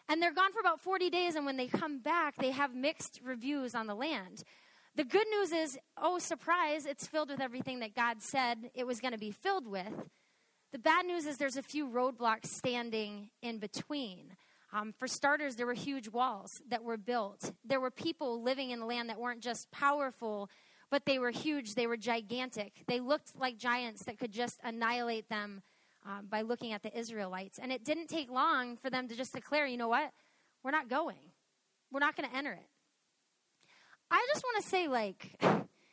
And 0.07 0.21
they're 0.21 0.35
gone 0.35 0.53
for 0.53 0.61
about 0.61 0.81
40 0.81 1.09
days, 1.09 1.35
and 1.35 1.47
when 1.47 1.57
they 1.57 1.69
come 1.69 2.01
back, 2.01 2.35
they 2.37 2.51
have 2.51 2.75
mixed 2.75 3.21
reviews 3.25 3.75
on 3.75 3.87
the 3.87 3.95
land. 3.95 4.43
The 4.97 5.05
good 5.05 5.27
news 5.31 5.53
is, 5.53 5.79
oh, 5.97 6.19
surprise, 6.19 6.85
it's 6.85 7.07
filled 7.07 7.31
with 7.31 7.41
everything 7.41 7.79
that 7.79 7.95
God 7.95 8.21
said 8.21 8.71
it 8.75 8.87
was 8.87 9.01
going 9.01 9.13
to 9.13 9.19
be 9.19 9.31
filled 9.31 9.69
with. 9.69 9.93
The 10.73 10.79
bad 10.79 11.07
news 11.07 11.27
is 11.27 11.39
there's 11.39 11.57
a 11.57 11.63
few 11.63 11.89
roadblocks 11.89 12.47
standing 12.47 13.31
in 13.41 13.59
between. 13.59 14.37
Um, 14.73 14.93
for 14.99 15.09
starters, 15.09 15.57
there 15.57 15.67
were 15.67 15.75
huge 15.75 16.09
walls 16.09 16.63
that 16.69 16.85
were 16.85 16.97
built. 16.97 17.53
There 17.65 17.81
were 17.81 17.91
people 17.91 18.43
living 18.43 18.71
in 18.71 18.81
the 18.81 18.87
land 18.87 19.09
that 19.09 19.19
weren't 19.19 19.41
just 19.41 19.71
powerful, 19.73 20.49
but 20.91 21.05
they 21.07 21.19
were 21.19 21.31
huge. 21.31 21.75
They 21.75 21.87
were 21.87 21.97
gigantic. 21.97 22.73
They 22.87 23.01
looked 23.01 23.39
like 23.39 23.59
giants 23.59 24.05
that 24.05 24.19
could 24.19 24.33
just 24.33 24.61
annihilate 24.63 25.29
them 25.29 25.63
um, 26.07 26.27
by 26.31 26.43
looking 26.43 26.73
at 26.73 26.83
the 26.83 26.97
Israelites. 26.97 27.59
And 27.61 27.73
it 27.73 27.85
didn't 27.85 28.09
take 28.09 28.31
long 28.31 28.77
for 28.77 28.91
them 28.91 29.09
to 29.09 29.17
just 29.17 29.33
declare, 29.33 29.67
you 29.67 29.77
know 29.77 29.89
what? 29.89 30.13
We're 30.63 30.71
not 30.71 30.89
going. 30.89 31.33
We're 31.91 32.01
not 32.01 32.17
going 32.17 32.31
to 32.31 32.37
enter 32.37 32.53
it. 32.53 32.69
I 34.11 34.25
just 34.33 34.45
want 34.45 34.63
to 34.63 34.69
say, 34.69 34.89
like, 34.89 35.43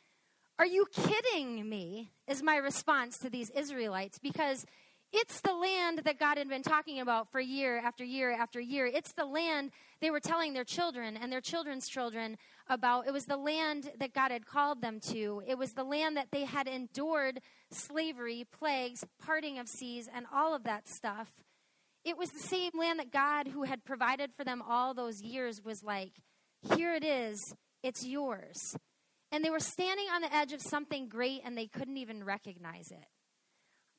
are 0.58 0.66
you 0.66 0.86
kidding 0.92 1.68
me? 1.68 2.10
Is 2.26 2.42
my 2.42 2.56
response 2.56 3.18
to 3.18 3.30
these 3.30 3.50
Israelites 3.50 4.18
because 4.18 4.66
it's 5.12 5.40
the 5.40 5.54
land 5.54 6.02
that 6.04 6.18
God 6.18 6.36
had 6.36 6.48
been 6.48 6.62
talking 6.62 7.00
about 7.00 7.32
for 7.32 7.40
year 7.40 7.78
after 7.78 8.04
year 8.04 8.30
after 8.30 8.60
year. 8.60 8.86
It's 8.86 9.12
the 9.12 9.24
land 9.24 9.70
they 10.00 10.10
were 10.10 10.20
telling 10.20 10.52
their 10.52 10.64
children 10.64 11.16
and 11.16 11.32
their 11.32 11.40
children's 11.40 11.88
children 11.88 12.36
about. 12.68 13.06
It 13.06 13.12
was 13.12 13.24
the 13.24 13.38
land 13.38 13.90
that 13.98 14.12
God 14.12 14.30
had 14.30 14.44
called 14.44 14.82
them 14.82 15.00
to. 15.08 15.42
It 15.46 15.56
was 15.56 15.72
the 15.72 15.84
land 15.84 16.16
that 16.18 16.28
they 16.30 16.44
had 16.44 16.68
endured 16.68 17.40
slavery, 17.70 18.46
plagues, 18.58 19.02
parting 19.24 19.58
of 19.58 19.66
seas, 19.66 20.08
and 20.14 20.26
all 20.32 20.54
of 20.54 20.64
that 20.64 20.86
stuff. 20.86 21.28
It 22.04 22.18
was 22.18 22.30
the 22.30 22.46
same 22.46 22.72
land 22.78 22.98
that 22.98 23.10
God, 23.10 23.48
who 23.48 23.62
had 23.64 23.84
provided 23.84 24.32
for 24.36 24.44
them 24.44 24.62
all 24.66 24.92
those 24.92 25.22
years, 25.22 25.62
was 25.64 25.82
like, 25.82 26.12
here 26.76 26.94
it 26.94 27.04
is, 27.04 27.54
it's 27.82 28.04
yours. 28.04 28.76
And 29.32 29.42
they 29.42 29.50
were 29.50 29.58
standing 29.58 30.06
on 30.12 30.20
the 30.20 30.34
edge 30.34 30.52
of 30.52 30.60
something 30.60 31.08
great 31.08 31.40
and 31.44 31.56
they 31.56 31.66
couldn't 31.66 31.96
even 31.96 32.24
recognize 32.24 32.90
it 32.90 33.06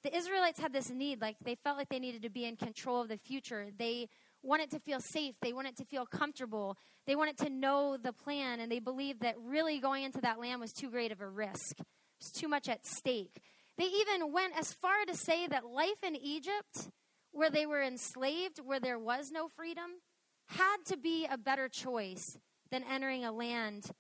the 0.03 0.15
Israelites 0.15 0.59
had 0.59 0.73
this 0.73 0.89
need, 0.89 1.21
like 1.21 1.37
they 1.43 1.55
felt 1.55 1.77
like 1.77 1.89
they 1.89 1.99
needed 1.99 2.21
to 2.23 2.29
be 2.29 2.45
in 2.45 2.55
control 2.55 3.01
of 3.01 3.09
the 3.09 3.17
future. 3.17 3.67
They 3.77 4.07
wanted 4.41 4.71
to 4.71 4.79
feel 4.79 4.99
safe, 5.01 5.35
they 5.41 5.51
wanted 5.51 5.75
to 5.77 5.85
feel 5.85 6.05
comfortable, 6.05 6.77
they 7.05 7.15
wanted 7.15 7.37
to 7.39 7.49
know 7.49 7.97
the 7.97 8.13
plan, 8.13 8.59
and 8.59 8.71
they 8.71 8.79
believed 8.79 9.21
that 9.21 9.35
really 9.37 9.79
going 9.79 10.03
into 10.03 10.21
that 10.21 10.39
land 10.39 10.61
was 10.61 10.71
too 10.71 10.89
great 10.89 11.11
of 11.11 11.19
a 11.19 11.27
risk. 11.27 11.79
It's 12.19 12.31
too 12.31 12.47
much 12.47 12.69
at 12.69 12.85
stake. 12.85 13.41
They 13.77 13.85
even 13.85 14.31
went 14.31 14.57
as 14.57 14.73
far 14.73 15.05
to 15.07 15.15
say 15.15 15.47
that 15.47 15.65
life 15.65 16.03
in 16.03 16.15
Egypt, 16.15 16.89
where 17.31 17.49
they 17.49 17.65
were 17.65 17.81
enslaved, 17.81 18.59
where 18.59 18.79
there 18.79 18.99
was 18.99 19.31
no 19.31 19.47
freedom, 19.47 20.01
had 20.47 20.77
to 20.87 20.97
be 20.97 21.27
a 21.29 21.37
better 21.37 21.69
choice 21.69 22.37
than 22.71 22.83
entering 22.83 23.23
a 23.23 23.31
land 23.31 23.91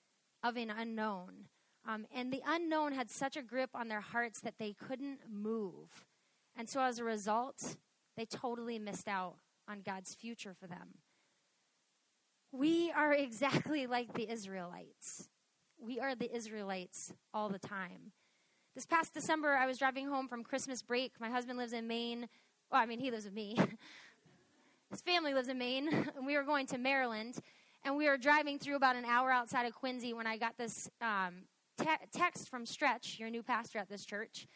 of 0.43 0.57
an 0.57 0.69
unknown. 0.69 1.45
Um, 1.89 2.05
and 2.13 2.31
the 2.31 2.43
unknown 2.45 2.93
had 2.93 3.09
such 3.09 3.35
a 3.35 3.41
grip 3.41 3.71
on 3.73 3.87
their 3.87 4.01
hearts 4.01 4.39
that 4.41 4.59
they 4.59 4.73
couldn't 4.73 5.21
move. 5.27 6.05
And 6.55 6.69
so 6.69 6.81
as 6.81 6.99
a 6.99 7.03
result, 7.03 7.77
they 8.15 8.25
totally 8.25 8.77
missed 8.77 9.07
out 9.07 9.37
on 9.67 9.81
God's 9.81 10.13
future 10.13 10.53
for 10.53 10.67
them. 10.67 10.99
We 12.51 12.91
are 12.91 13.11
exactly 13.11 13.87
like 13.87 14.13
the 14.13 14.31
Israelites. 14.31 15.29
We 15.79 15.99
are 15.99 16.13
the 16.13 16.33
Israelites 16.35 17.11
all 17.33 17.49
the 17.49 17.57
time. 17.57 18.11
This 18.75 18.85
past 18.85 19.15
December, 19.15 19.55
I 19.55 19.65
was 19.65 19.79
driving 19.79 20.07
home 20.07 20.27
from 20.27 20.43
Christmas 20.43 20.83
break. 20.83 21.13
My 21.19 21.29
husband 21.29 21.57
lives 21.57 21.73
in 21.73 21.87
Maine. 21.87 22.29
Well, 22.71 22.81
I 22.81 22.85
mean, 22.85 22.99
he 22.99 23.09
lives 23.09 23.25
with 23.25 23.33
me. 23.33 23.57
His 24.91 25.01
family 25.01 25.33
lives 25.33 25.49
in 25.49 25.57
Maine, 25.57 25.87
and 26.15 26.25
we 26.25 26.35
were 26.35 26.43
going 26.43 26.67
to 26.67 26.77
Maryland. 26.77 27.39
And 27.83 27.95
we 27.95 28.07
were 28.07 28.17
driving 28.17 28.59
through 28.59 28.75
about 28.75 28.95
an 28.95 29.05
hour 29.05 29.31
outside 29.31 29.65
of 29.65 29.73
Quincy 29.73 30.13
when 30.13 30.27
I 30.27 30.37
got 30.37 30.55
this 30.57 30.89
um, 31.01 31.45
te- 31.79 32.07
text 32.11 32.49
from 32.49 32.65
Stretch, 32.65 33.17
your 33.19 33.29
new 33.29 33.43
pastor 33.43 33.79
at 33.79 33.89
this 33.89 34.05
church. 34.05 34.47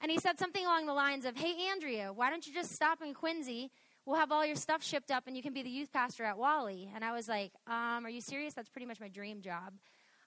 And 0.00 0.10
he 0.10 0.18
said 0.18 0.38
something 0.38 0.64
along 0.64 0.86
the 0.86 0.92
lines 0.92 1.24
of, 1.24 1.36
Hey, 1.36 1.54
Andrea, 1.70 2.12
why 2.12 2.30
don't 2.30 2.46
you 2.46 2.52
just 2.52 2.72
stop 2.72 3.00
in 3.02 3.14
Quincy? 3.14 3.70
We'll 4.04 4.16
have 4.16 4.30
all 4.30 4.44
your 4.44 4.56
stuff 4.56 4.84
shipped 4.84 5.10
up 5.10 5.24
and 5.26 5.36
you 5.36 5.42
can 5.42 5.52
be 5.52 5.62
the 5.62 5.70
youth 5.70 5.92
pastor 5.92 6.24
at 6.24 6.38
Wally. 6.38 6.90
And 6.94 7.04
I 7.04 7.12
was 7.12 7.28
like, 7.28 7.52
um, 7.66 8.04
Are 8.04 8.10
you 8.10 8.20
serious? 8.20 8.54
That's 8.54 8.68
pretty 8.68 8.86
much 8.86 9.00
my 9.00 9.08
dream 9.08 9.40
job. 9.40 9.74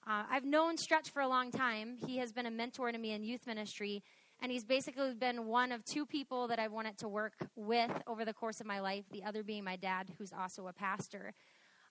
Uh, 0.06 0.24
I've 0.30 0.44
known 0.44 0.76
Stretch 0.76 1.10
for 1.10 1.20
a 1.20 1.28
long 1.28 1.50
time. 1.50 1.96
He 2.06 2.18
has 2.18 2.32
been 2.32 2.46
a 2.46 2.50
mentor 2.50 2.90
to 2.90 2.98
me 2.98 3.12
in 3.12 3.22
youth 3.22 3.46
ministry. 3.46 4.02
And 4.42 4.50
he's 4.50 4.64
basically 4.64 5.12
been 5.14 5.46
one 5.46 5.70
of 5.70 5.84
two 5.84 6.06
people 6.06 6.48
that 6.48 6.58
I've 6.58 6.72
wanted 6.72 6.96
to 6.98 7.08
work 7.08 7.34
with 7.56 7.90
over 8.06 8.24
the 8.24 8.32
course 8.32 8.60
of 8.60 8.66
my 8.66 8.80
life, 8.80 9.04
the 9.12 9.22
other 9.22 9.42
being 9.42 9.64
my 9.64 9.76
dad, 9.76 10.08
who's 10.16 10.32
also 10.32 10.66
a 10.66 10.72
pastor. 10.72 11.34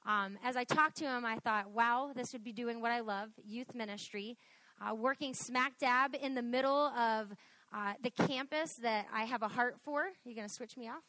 Um, 0.09 0.39
as 0.43 0.55
I 0.55 0.63
talked 0.63 0.97
to 0.97 1.05
him, 1.05 1.23
I 1.23 1.35
thought, 1.35 1.69
wow, 1.69 2.13
this 2.15 2.33
would 2.33 2.43
be 2.43 2.51
doing 2.51 2.81
what 2.81 2.91
I 2.91 3.01
love 3.01 3.29
youth 3.45 3.75
ministry, 3.75 4.37
uh, 4.81 4.95
working 4.95 5.35
smack 5.35 5.73
dab 5.79 6.15
in 6.19 6.33
the 6.33 6.41
middle 6.41 6.87
of 6.87 7.27
uh, 7.71 7.93
the 8.01 8.09
campus 8.09 8.73
that 8.81 9.05
I 9.13 9.25
have 9.25 9.43
a 9.43 9.47
heart 9.47 9.75
for. 9.85 10.01
Are 10.01 10.11
you 10.25 10.33
going 10.33 10.47
to 10.47 10.53
switch 10.53 10.75
me 10.77 10.87
off? 10.87 11.03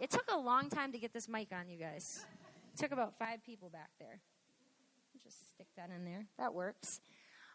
It 0.00 0.10
took 0.10 0.24
a 0.28 0.36
long 0.36 0.70
time 0.70 0.90
to 0.90 0.98
get 0.98 1.12
this 1.12 1.28
mic 1.28 1.52
on, 1.52 1.68
you 1.68 1.78
guys. 1.78 2.26
It 2.74 2.80
took 2.80 2.90
about 2.90 3.16
five 3.16 3.44
people 3.44 3.68
back 3.68 3.90
there. 4.00 4.18
Just 5.22 5.54
stick 5.54 5.68
that 5.76 5.90
in 5.96 6.04
there. 6.04 6.26
That 6.36 6.52
works. 6.52 7.00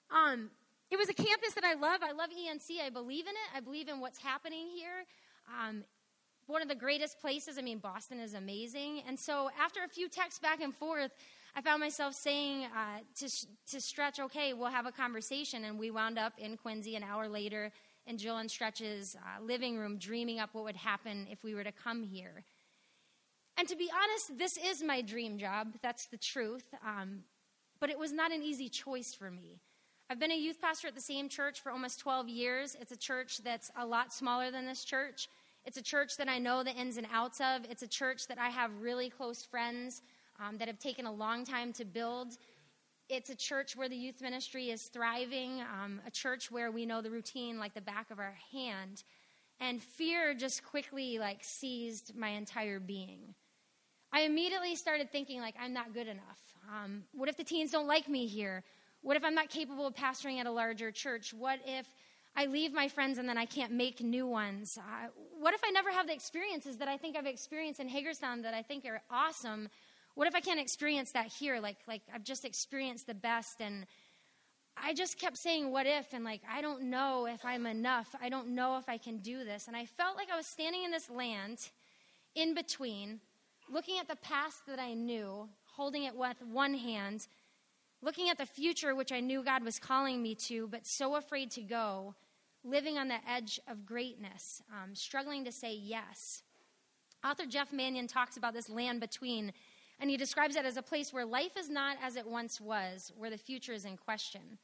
Um, 0.10 0.52
it 0.90 0.98
was 0.98 1.10
a 1.10 1.14
campus 1.14 1.54
that 1.56 1.66
I 1.66 1.74
love. 1.74 2.00
I 2.02 2.14
love 2.14 2.30
ENC. 2.30 2.80
I 2.82 2.90
believe 2.90 3.26
in 3.26 3.34
it. 3.34 3.58
I 3.58 3.60
believe 3.60 3.90
in 3.90 4.00
what's 4.00 4.20
happening 4.20 4.68
here. 4.74 5.04
Um, 5.50 5.84
one 6.48 6.62
of 6.62 6.68
the 6.68 6.76
greatest 6.76 7.20
places. 7.20 7.58
I 7.58 7.62
mean, 7.62 7.80
Boston 7.80 8.20
is 8.20 8.34
amazing. 8.34 9.04
And 9.08 9.20
so 9.20 9.50
after 9.60 9.82
a 9.84 9.88
few 9.88 10.10
texts 10.10 10.40
back 10.40 10.62
and 10.62 10.76
forth, 10.76 11.12
I 11.56 11.62
found 11.62 11.80
myself 11.80 12.14
saying 12.16 12.66
uh, 12.66 13.00
to, 13.20 13.30
to 13.72 13.82
Stretch, 13.82 14.20
okay, 14.20 14.54
we'll 14.54 14.70
have 14.70 14.86
a 14.86 14.92
conversation. 14.92 15.66
And 15.66 15.80
we 15.80 15.92
wound 15.92 16.18
up 16.18 16.34
in 16.38 16.58
Quincy 16.58 16.96
an 16.96 17.04
hour 17.04 17.28
later 17.28 17.72
in 18.06 18.18
Jill 18.18 18.38
and 18.38 18.50
Stretch's 18.50 19.16
uh, 19.16 19.42
living 19.42 19.78
room, 19.78 19.98
dreaming 19.98 20.40
up 20.40 20.50
what 20.54 20.64
would 20.66 20.76
happen 20.76 21.28
if 21.32 21.44
we 21.44 21.56
were 21.56 21.64
to 21.64 21.72
come 21.72 22.04
here. 22.04 22.44
And 23.58 23.68
to 23.68 23.76
be 23.76 23.90
honest, 23.94 24.38
this 24.38 24.58
is 24.58 24.84
my 24.84 25.02
dream 25.02 25.38
job. 25.38 25.76
That's 25.82 26.08
the 26.08 26.18
truth. 26.18 26.66
Um, 26.86 27.20
but 27.80 27.90
it 27.90 28.00
was 28.00 28.12
not 28.12 28.32
an 28.32 28.42
easy 28.42 28.70
choice 28.70 29.14
for 29.14 29.30
me. 29.30 29.60
I've 30.10 30.20
been 30.20 30.32
a 30.32 30.38
youth 30.38 30.60
pastor 30.60 30.88
at 30.88 30.96
the 30.96 31.02
same 31.02 31.30
church 31.30 31.62
for 31.62 31.72
almost 31.72 32.00
12 32.00 32.30
years. 32.30 32.76
It's 32.80 32.92
a 32.92 32.98
church 32.98 33.40
that's 33.44 33.72
a 33.78 33.86
lot 33.86 34.14
smaller 34.14 34.52
than 34.52 34.66
this 34.66 34.84
church. 34.84 35.28
It's 35.66 35.78
a 35.78 35.82
church 35.82 36.18
that 36.18 36.28
I 36.28 36.40
know 36.40 36.64
the 36.64 36.74
ins 36.74 36.98
and 36.98 37.08
outs 37.12 37.40
of. 37.40 37.66
It's 37.70 37.84
a 37.84 37.88
church 37.88 38.28
that 38.28 38.38
I 38.38 38.50
have 38.50 38.72
really 38.82 39.10
close 39.10 39.44
friends 39.44 40.02
um, 40.40 40.58
that 40.58 40.68
have 40.68 40.80
taken 40.80 41.06
a 41.06 41.12
long 41.12 41.46
time 41.46 41.72
to 41.74 41.86
build. 41.86 42.38
It's 43.10 43.30
a 43.30 43.36
church 43.36 43.76
where 43.76 43.88
the 43.88 43.96
youth 43.96 44.22
ministry 44.22 44.72
is 44.72 44.84
thriving, 44.84 45.62
um, 45.62 46.02
a 46.06 46.12
church 46.12 46.52
where 46.52 46.72
we 46.72 46.86
know 46.86 47.02
the 47.02 47.12
routine 47.12 47.60
like 47.60 47.74
the 47.74 47.82
back 47.82 48.12
of 48.12 48.20
our 48.20 48.38
hand. 48.52 49.04
And 49.60 49.82
fear 49.82 50.34
just 50.34 50.66
quickly 50.66 51.20
like 51.20 51.40
seized 51.44 52.16
my 52.16 52.30
entire 52.30 52.80
being. 52.80 53.36
I 54.12 54.22
immediately 54.22 54.76
started 54.76 55.12
thinking 55.12 55.40
like 55.40 55.56
I'm 55.60 55.74
not 55.74 55.94
good 55.94 56.08
enough. 56.08 56.40
Um, 56.70 57.04
what 57.14 57.30
if 57.30 57.38
the 57.38 57.44
teens 57.44 57.72
don't 57.72 57.88
like 57.88 58.10
me 58.10 58.28
here? 58.28 58.64
What 59.02 59.18
if 59.18 59.24
I'm 59.24 59.36
not 59.36 59.50
capable 59.50 59.88
of 59.88 59.96
pastoring 59.96 60.40
at 60.40 60.46
a 60.46 60.52
larger 60.52 60.92
church? 60.92 61.34
What 61.34 61.60
if 61.66 61.88
I 62.36 62.46
leave 62.46 62.74
my 62.74 62.88
friends 62.88 63.18
and 63.18 63.30
then 63.30 63.38
I 63.38 63.46
can't 63.46 63.72
make 63.72 64.02
new 64.02 64.26
ones? 64.26 64.78
Uh, 64.78 65.08
what 65.40 65.54
if 65.54 65.62
I 65.64 65.70
never 65.70 65.92
have 65.92 66.08
the 66.08 66.14
experiences 66.14 66.78
that 66.78 66.88
I 66.88 66.98
think 66.98 67.16
I've 67.16 67.28
experienced 67.28 67.80
in 67.80 67.88
Hagerstown 67.88 68.42
that 68.42 68.54
I 68.54 68.64
think 68.64 68.86
are 68.86 69.02
awesome? 69.12 69.70
What 70.16 70.28
if 70.28 70.36
I 70.36 70.40
can't 70.40 70.60
experience 70.60 71.12
that 71.12 71.28
here? 71.28 71.60
Like, 71.60 71.78
like 71.88 72.02
I've 72.14 72.24
just 72.24 72.46
experienced 72.46 73.08
the 73.08 73.14
best 73.14 73.62
and 73.62 73.86
I 74.76 74.94
just 74.94 75.20
kept 75.20 75.38
saying, 75.38 75.72
what 75.72 75.86
if? 75.86 76.14
And 76.14 76.24
like, 76.24 76.42
I 76.52 76.62
don't 76.62 76.84
know 76.84 77.28
if 77.28 77.46
I'm 77.46 77.66
enough. 77.66 78.16
I 78.22 78.30
don't 78.30 78.50
know 78.50 78.78
if 78.78 78.90
I 78.90 78.98
can 78.98 79.18
do 79.18 79.44
this. 79.44 79.68
And 79.68 79.76
I 79.76 79.86
felt 79.86 80.18
like 80.18 80.30
I 80.32 80.38
was 80.38 80.48
standing 80.48 80.84
in 80.84 80.92
this 80.92 81.10
land 81.10 81.60
in 82.36 82.56
between, 82.56 83.20
looking 83.72 84.00
at 84.00 84.08
the 84.08 84.16
past 84.16 84.66
that 84.68 84.80
I 84.80 84.94
knew, 84.96 85.48
holding 85.76 86.04
it 86.04 86.16
with 86.16 86.38
one 86.52 86.74
hand, 86.74 87.28
looking 88.02 88.30
at 88.30 88.38
the 88.38 88.46
future, 88.46 88.96
which 88.96 89.12
I 89.12 89.20
knew 89.20 89.44
God 89.44 89.64
was 89.64 89.80
calling 89.80 90.22
me 90.22 90.36
to, 90.48 90.68
but 90.68 90.88
so 90.88 91.16
afraid 91.16 91.52
to 91.52 91.62
go, 91.62 92.16
living 92.64 92.98
on 92.98 93.08
the 93.08 93.20
edge 93.30 93.60
of 93.68 93.86
greatness, 93.86 94.62
um, 94.72 94.96
struggling 94.96 95.44
to 95.46 95.52
say 95.52 95.74
yes. 95.74 96.44
Author 97.26 97.46
Jeff 97.46 97.72
Manion 97.72 98.08
talks 98.08 98.38
about 98.38 98.54
this 98.54 98.70
land 98.70 99.00
between, 99.00 99.54
and 100.00 100.10
he 100.10 100.18
describes 100.18 100.56
it 100.56 100.66
as 100.66 100.78
a 100.78 100.82
place 100.82 101.14
where 101.14 101.26
life 101.26 101.58
is 101.58 101.70
not 101.70 101.98
as 102.02 102.16
it 102.16 102.28
once 102.28 102.60
was, 102.60 103.12
where 103.18 103.30
the 103.30 103.38
future 103.38 103.74
is 103.74 103.86
in 103.86 103.98
question. 103.98 104.58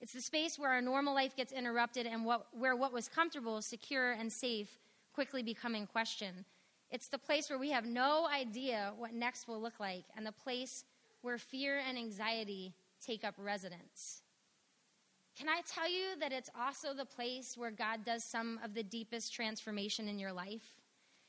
It's 0.00 0.12
the 0.12 0.20
space 0.20 0.58
where 0.58 0.70
our 0.70 0.82
normal 0.82 1.14
life 1.14 1.36
gets 1.36 1.52
interrupted 1.52 2.06
and 2.06 2.24
what, 2.24 2.46
where 2.52 2.76
what 2.76 2.92
was 2.92 3.08
comfortable, 3.08 3.62
secure, 3.62 4.12
and 4.12 4.30
safe 4.30 4.78
quickly 5.14 5.42
become 5.42 5.74
in 5.74 5.86
question. 5.86 6.44
It's 6.90 7.08
the 7.08 7.18
place 7.18 7.48
where 7.48 7.58
we 7.58 7.70
have 7.70 7.86
no 7.86 8.28
idea 8.28 8.92
what 8.98 9.14
next 9.14 9.48
will 9.48 9.60
look 9.60 9.80
like, 9.80 10.04
and 10.16 10.26
the 10.26 10.32
place 10.32 10.84
where 11.22 11.38
fear 11.38 11.80
and 11.86 11.96
anxiety 11.98 12.74
take 13.04 13.24
up 13.24 13.34
residence. 13.38 14.22
Can 15.36 15.50
I 15.50 15.60
tell 15.70 15.90
you 15.90 16.18
that 16.20 16.32
it's 16.32 16.48
also 16.58 16.94
the 16.94 17.04
place 17.04 17.58
where 17.58 17.70
God 17.70 18.06
does 18.06 18.24
some 18.24 18.58
of 18.64 18.72
the 18.72 18.82
deepest 18.82 19.34
transformation 19.34 20.08
in 20.08 20.18
your 20.18 20.32
life? 20.32 20.64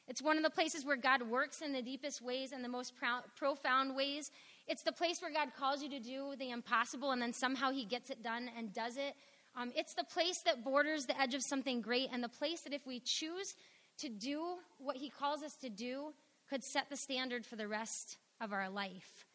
It's 0.08 0.22
one 0.22 0.38
of 0.38 0.44
the 0.44 0.50
places 0.50 0.86
where 0.86 0.96
God 0.96 1.24
works 1.24 1.62
in 1.62 1.74
the 1.74 1.82
deepest 1.82 2.22
ways 2.22 2.54
and 2.54 2.64
the 2.64 2.70
most 2.70 2.94
pro- 2.96 3.20
profound 3.36 3.98
ways. 3.98 4.32
It's 4.66 4.84
the 4.84 4.94
place 4.94 5.22
where 5.22 5.34
God 5.34 5.50
calls 5.60 5.84
you 5.84 5.90
to 5.90 6.00
do 6.00 6.36
the 6.40 6.52
impossible 6.52 7.12
and 7.12 7.22
then 7.22 7.34
somehow 7.34 7.72
He 7.72 7.84
gets 7.84 8.10
it 8.10 8.24
done 8.24 8.50
and 8.58 8.74
does 8.74 8.96
it. 8.96 9.14
Um, 9.58 9.74
it's 9.76 9.94
the 9.94 10.06
place 10.06 10.38
that 10.46 10.64
borders 10.64 11.06
the 11.06 11.20
edge 11.20 11.34
of 11.34 11.44
something 11.44 11.82
great 11.82 12.08
and 12.14 12.24
the 12.24 12.30
place 12.30 12.62
that 12.62 12.74
if 12.74 12.88
we 12.88 13.02
choose 13.02 13.56
to 13.98 14.08
do 14.08 14.42
what 14.78 14.96
He 14.96 15.10
calls 15.10 15.44
us 15.44 15.56
to 15.58 15.70
do, 15.70 16.14
could 16.50 16.64
set 16.64 16.90
the 16.90 16.96
standard 16.96 17.46
for 17.46 17.58
the 17.58 17.68
rest 17.68 18.16
of 18.40 18.54
our 18.54 18.70
life. 18.70 19.26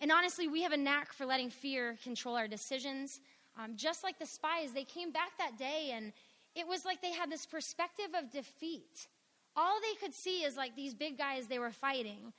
And 0.00 0.12
honestly, 0.12 0.46
we 0.46 0.62
have 0.62 0.70
a 0.70 0.76
knack 0.76 1.12
for 1.12 1.26
letting 1.26 1.50
fear 1.50 1.96
control 2.04 2.36
our 2.36 2.46
decisions. 2.46 3.18
Um, 3.58 3.74
just 3.76 4.04
like 4.04 4.18
the 4.18 4.26
spies, 4.26 4.72
they 4.72 4.84
came 4.84 5.10
back 5.10 5.36
that 5.38 5.58
day 5.58 5.90
and 5.92 6.12
it 6.54 6.66
was 6.66 6.84
like 6.84 7.02
they 7.02 7.12
had 7.12 7.30
this 7.30 7.44
perspective 7.44 8.08
of 8.16 8.30
defeat. 8.30 9.08
All 9.56 9.78
they 9.80 9.98
could 10.00 10.14
see 10.14 10.44
is 10.44 10.56
like 10.56 10.76
these 10.76 10.94
big 10.94 11.18
guys 11.18 11.48
they 11.48 11.58
were 11.58 11.72
fighting. 11.72 12.32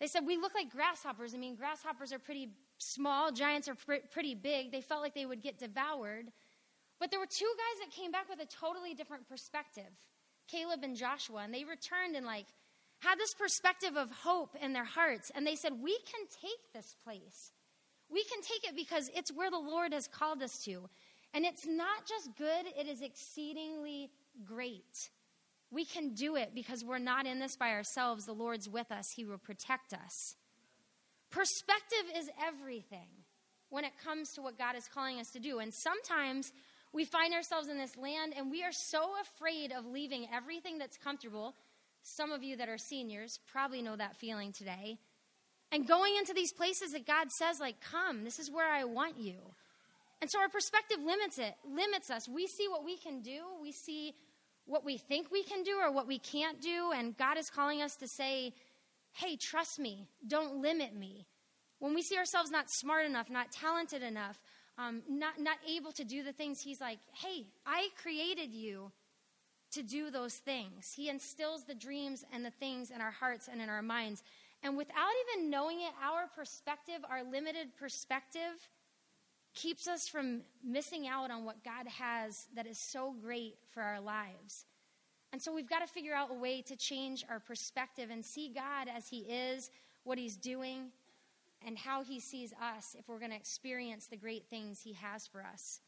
They 0.00 0.06
said, 0.06 0.26
We 0.26 0.36
look 0.36 0.54
like 0.54 0.70
grasshoppers. 0.70 1.34
I 1.34 1.38
mean, 1.38 1.56
grasshoppers 1.56 2.12
are 2.12 2.18
pretty 2.18 2.50
small, 2.78 3.32
giants 3.32 3.68
are 3.68 3.74
pr- 3.74 4.06
pretty 4.12 4.34
big. 4.34 4.70
They 4.70 4.80
felt 4.80 5.02
like 5.02 5.14
they 5.14 5.26
would 5.26 5.42
get 5.42 5.58
devoured. 5.58 6.32
But 7.00 7.10
there 7.10 7.18
were 7.18 7.26
two 7.26 7.50
guys 7.56 7.86
that 7.86 7.96
came 7.96 8.12
back 8.12 8.28
with 8.28 8.40
a 8.40 8.46
totally 8.46 8.94
different 8.94 9.28
perspective 9.28 9.90
Caleb 10.48 10.80
and 10.82 10.96
Joshua. 10.96 11.42
And 11.44 11.52
they 11.52 11.64
returned 11.64 12.16
and 12.16 12.26
like 12.26 12.46
had 13.00 13.18
this 13.18 13.34
perspective 13.34 13.96
of 13.96 14.10
hope 14.10 14.56
in 14.60 14.72
their 14.72 14.84
hearts. 14.84 15.30
And 15.34 15.46
they 15.46 15.56
said, 15.56 15.72
We 15.82 15.98
can 15.98 16.26
take 16.40 16.72
this 16.72 16.94
place. 17.04 17.52
We 18.10 18.24
can 18.24 18.40
take 18.42 18.68
it 18.68 18.76
because 18.76 19.10
it's 19.14 19.32
where 19.32 19.50
the 19.50 19.58
Lord 19.58 19.92
has 19.92 20.06
called 20.06 20.42
us 20.42 20.58
to. 20.64 20.88
And 21.32 21.44
it's 21.44 21.66
not 21.66 22.06
just 22.06 22.36
good, 22.36 22.66
it 22.76 22.88
is 22.88 23.02
exceedingly 23.02 24.10
great. 24.44 25.10
We 25.70 25.84
can 25.84 26.14
do 26.14 26.34
it 26.34 26.50
because 26.54 26.84
we're 26.84 26.98
not 26.98 27.26
in 27.26 27.38
this 27.38 27.56
by 27.56 27.70
ourselves. 27.70 28.24
The 28.24 28.32
Lord's 28.32 28.68
with 28.68 28.90
us, 28.90 29.06
He 29.14 29.24
will 29.24 29.38
protect 29.38 29.92
us. 29.92 30.34
Perspective 31.30 32.16
is 32.16 32.28
everything 32.44 33.08
when 33.68 33.84
it 33.84 33.92
comes 34.02 34.32
to 34.32 34.42
what 34.42 34.58
God 34.58 34.74
is 34.74 34.88
calling 34.92 35.20
us 35.20 35.30
to 35.30 35.38
do. 35.38 35.60
And 35.60 35.72
sometimes 35.72 36.52
we 36.92 37.04
find 37.04 37.32
ourselves 37.32 37.68
in 37.68 37.78
this 37.78 37.96
land 37.96 38.34
and 38.36 38.50
we 38.50 38.64
are 38.64 38.72
so 38.72 39.12
afraid 39.22 39.70
of 39.70 39.86
leaving 39.86 40.26
everything 40.32 40.78
that's 40.78 40.96
comfortable 40.96 41.54
some 42.02 42.32
of 42.32 42.42
you 42.42 42.56
that 42.56 42.68
are 42.68 42.78
seniors 42.78 43.38
probably 43.46 43.82
know 43.82 43.96
that 43.96 44.16
feeling 44.16 44.52
today. 44.52 44.98
And 45.72 45.86
going 45.86 46.16
into 46.16 46.34
these 46.34 46.52
places 46.52 46.92
that 46.92 47.06
God 47.06 47.30
says, 47.30 47.60
like, 47.60 47.76
come, 47.80 48.24
this 48.24 48.38
is 48.38 48.50
where 48.50 48.70
I 48.70 48.84
want 48.84 49.18
you. 49.18 49.36
And 50.20 50.30
so 50.30 50.40
our 50.40 50.48
perspective 50.48 50.98
limits 51.04 51.38
it, 51.38 51.54
limits 51.64 52.10
us. 52.10 52.28
We 52.28 52.46
see 52.46 52.68
what 52.68 52.84
we 52.84 52.96
can 52.96 53.22
do, 53.22 53.42
we 53.62 53.72
see 53.72 54.14
what 54.66 54.84
we 54.84 54.98
think 54.98 55.30
we 55.30 55.42
can 55.42 55.62
do 55.62 55.78
or 55.80 55.90
what 55.90 56.06
we 56.06 56.18
can't 56.18 56.60
do, 56.60 56.92
and 56.94 57.16
God 57.16 57.38
is 57.38 57.50
calling 57.50 57.82
us 57.82 57.96
to 57.96 58.08
say, 58.08 58.52
hey, 59.12 59.36
trust 59.36 59.78
me, 59.78 60.06
don't 60.26 60.60
limit 60.60 60.94
me. 60.94 61.26
When 61.78 61.94
we 61.94 62.02
see 62.02 62.16
ourselves 62.16 62.50
not 62.50 62.70
smart 62.70 63.06
enough, 63.06 63.30
not 63.30 63.50
talented 63.50 64.02
enough, 64.02 64.38
um, 64.78 65.02
not, 65.08 65.40
not 65.40 65.56
able 65.68 65.92
to 65.92 66.04
do 66.04 66.22
the 66.22 66.32
things, 66.32 66.60
He's 66.60 66.80
like, 66.80 66.98
hey, 67.14 67.46
I 67.66 67.88
created 68.00 68.52
you 68.52 68.92
to 69.72 69.82
do 69.82 70.10
those 70.10 70.34
things. 70.34 70.92
He 70.94 71.08
instills 71.08 71.64
the 71.64 71.74
dreams 71.74 72.24
and 72.32 72.44
the 72.44 72.50
things 72.50 72.90
in 72.90 73.00
our 73.00 73.10
hearts 73.10 73.48
and 73.50 73.60
in 73.60 73.68
our 73.68 73.82
minds. 73.82 74.22
And 74.62 74.76
without 74.76 75.10
even 75.36 75.50
knowing 75.50 75.80
it, 75.80 75.92
our 76.02 76.28
perspective, 76.34 76.98
our 77.08 77.22
limited 77.24 77.76
perspective, 77.78 78.68
keeps 79.54 79.88
us 79.88 80.06
from 80.06 80.42
missing 80.64 81.08
out 81.08 81.30
on 81.30 81.44
what 81.44 81.64
God 81.64 81.86
has 81.88 82.46
that 82.54 82.66
is 82.66 82.78
so 82.78 83.14
great 83.22 83.56
for 83.72 83.82
our 83.82 84.00
lives. 84.00 84.66
And 85.32 85.40
so 85.40 85.54
we've 85.54 85.68
got 85.68 85.80
to 85.80 85.86
figure 85.86 86.14
out 86.14 86.30
a 86.30 86.34
way 86.34 86.62
to 86.62 86.76
change 86.76 87.24
our 87.28 87.40
perspective 87.40 88.10
and 88.10 88.24
see 88.24 88.52
God 88.52 88.88
as 88.94 89.08
He 89.08 89.18
is, 89.20 89.70
what 90.04 90.18
He's 90.18 90.36
doing, 90.36 90.90
and 91.66 91.78
how 91.78 92.02
He 92.02 92.20
sees 92.20 92.52
us 92.52 92.96
if 92.98 93.08
we're 93.08 93.18
going 93.18 93.30
to 93.30 93.36
experience 93.36 94.06
the 94.06 94.16
great 94.16 94.46
things 94.48 94.80
He 94.82 94.92
has 94.94 95.26
for 95.26 95.42
us. 95.42 95.80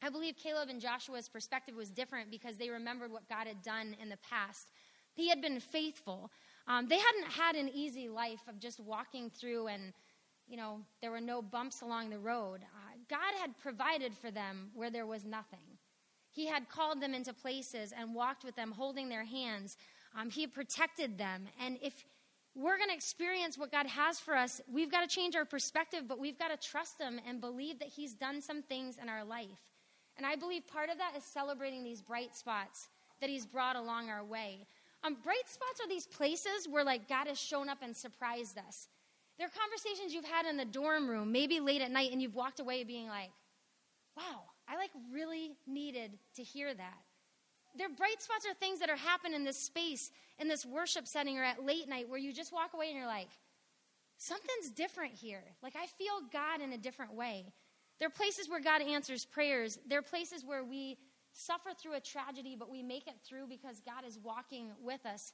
I 0.00 0.10
believe 0.10 0.36
Caleb 0.36 0.68
and 0.68 0.80
Joshua's 0.80 1.28
perspective 1.28 1.74
was 1.74 1.90
different 1.90 2.30
because 2.30 2.56
they 2.56 2.70
remembered 2.70 3.10
what 3.10 3.28
God 3.28 3.48
had 3.48 3.62
done 3.62 3.96
in 4.00 4.08
the 4.08 4.18
past. 4.18 4.68
He 5.14 5.28
had 5.28 5.40
been 5.40 5.58
faithful. 5.58 6.30
Um, 6.68 6.86
they 6.86 6.98
hadn't 6.98 7.32
had 7.32 7.56
an 7.56 7.70
easy 7.74 8.08
life 8.08 8.42
of 8.46 8.60
just 8.60 8.78
walking 8.78 9.30
through 9.30 9.68
and, 9.68 9.94
you 10.46 10.56
know, 10.56 10.80
there 11.00 11.10
were 11.10 11.20
no 11.20 11.40
bumps 11.40 11.80
along 11.80 12.10
the 12.10 12.18
road. 12.18 12.60
Uh, 12.62 12.96
God 13.08 13.40
had 13.40 13.58
provided 13.58 14.14
for 14.14 14.30
them 14.30 14.70
where 14.74 14.90
there 14.90 15.06
was 15.06 15.24
nothing. 15.24 15.78
He 16.30 16.46
had 16.46 16.68
called 16.68 17.00
them 17.00 17.14
into 17.14 17.32
places 17.32 17.92
and 17.98 18.14
walked 18.14 18.44
with 18.44 18.54
them, 18.54 18.70
holding 18.70 19.08
their 19.08 19.24
hands. 19.24 19.78
Um, 20.16 20.30
he 20.30 20.46
protected 20.46 21.16
them. 21.16 21.48
And 21.58 21.78
if 21.82 22.04
we're 22.54 22.76
going 22.76 22.90
to 22.90 22.94
experience 22.94 23.56
what 23.56 23.72
God 23.72 23.86
has 23.86 24.18
for 24.18 24.34
us, 24.34 24.60
we've 24.70 24.90
got 24.90 25.08
to 25.08 25.14
change 25.14 25.36
our 25.36 25.44
perspective, 25.44 26.04
but 26.08 26.18
we've 26.18 26.38
got 26.38 26.48
to 26.48 26.68
trust 26.68 27.00
Him 27.00 27.20
and 27.26 27.40
believe 27.40 27.78
that 27.78 27.88
He's 27.88 28.14
done 28.14 28.42
some 28.42 28.62
things 28.62 28.98
in 29.00 29.08
our 29.08 29.24
life. 29.24 29.46
And 30.16 30.26
I 30.26 30.34
believe 30.34 30.66
part 30.66 30.90
of 30.90 30.98
that 30.98 31.12
is 31.16 31.24
celebrating 31.24 31.84
these 31.84 32.02
bright 32.02 32.34
spots 32.34 32.88
that 33.20 33.30
He's 33.30 33.46
brought 33.46 33.76
along 33.76 34.10
our 34.10 34.24
way. 34.24 34.66
Um, 35.04 35.16
bright 35.22 35.46
spots 35.46 35.80
are 35.82 35.88
these 35.88 36.06
places 36.06 36.66
where 36.68 36.84
like 36.84 37.08
God 37.08 37.28
has 37.28 37.40
shown 37.40 37.68
up 37.68 37.78
and 37.82 37.96
surprised 37.96 38.58
us. 38.58 38.88
They're 39.38 39.48
conversations 39.48 40.12
you've 40.12 40.24
had 40.24 40.46
in 40.46 40.56
the 40.56 40.64
dorm 40.64 41.08
room, 41.08 41.30
maybe 41.30 41.60
late 41.60 41.80
at 41.80 41.92
night, 41.92 42.10
and 42.12 42.20
you've 42.20 42.34
walked 42.34 42.58
away 42.58 42.82
being 42.82 43.06
like, 43.06 43.30
wow, 44.16 44.42
I 44.68 44.76
like 44.76 44.90
really 45.12 45.52
needed 45.66 46.18
to 46.34 46.42
hear 46.42 46.74
that. 46.74 46.98
their 47.76 47.88
bright 47.88 48.20
spots 48.20 48.44
are 48.46 48.54
things 48.54 48.80
that 48.80 48.90
are 48.90 48.96
happening 48.96 49.34
in 49.34 49.44
this 49.44 49.56
space, 49.56 50.10
in 50.38 50.48
this 50.48 50.66
worship 50.66 51.06
setting, 51.06 51.38
or 51.38 51.44
at 51.44 51.64
late 51.64 51.88
night 51.88 52.08
where 52.08 52.18
you 52.18 52.32
just 52.32 52.52
walk 52.52 52.74
away 52.74 52.88
and 52.88 52.96
you're 52.96 53.06
like, 53.06 53.28
something's 54.16 54.70
different 54.74 55.14
here. 55.14 55.44
Like, 55.62 55.74
I 55.76 55.86
feel 55.86 56.28
God 56.32 56.60
in 56.60 56.72
a 56.72 56.78
different 56.78 57.14
way. 57.14 57.46
There 57.98 58.08
are 58.08 58.10
places 58.10 58.48
where 58.48 58.60
God 58.60 58.82
answers 58.82 59.24
prayers. 59.24 59.78
There 59.88 59.98
are 60.00 60.02
places 60.02 60.44
where 60.44 60.64
we 60.64 60.98
suffer 61.38 61.70
through 61.80 61.94
a 61.94 62.00
tragedy, 62.00 62.56
but 62.58 62.70
we 62.70 62.82
make 62.82 63.06
it 63.06 63.14
through 63.24 63.46
because 63.46 63.80
God 63.80 64.04
is 64.06 64.18
walking 64.18 64.70
with 64.82 65.06
us. 65.06 65.32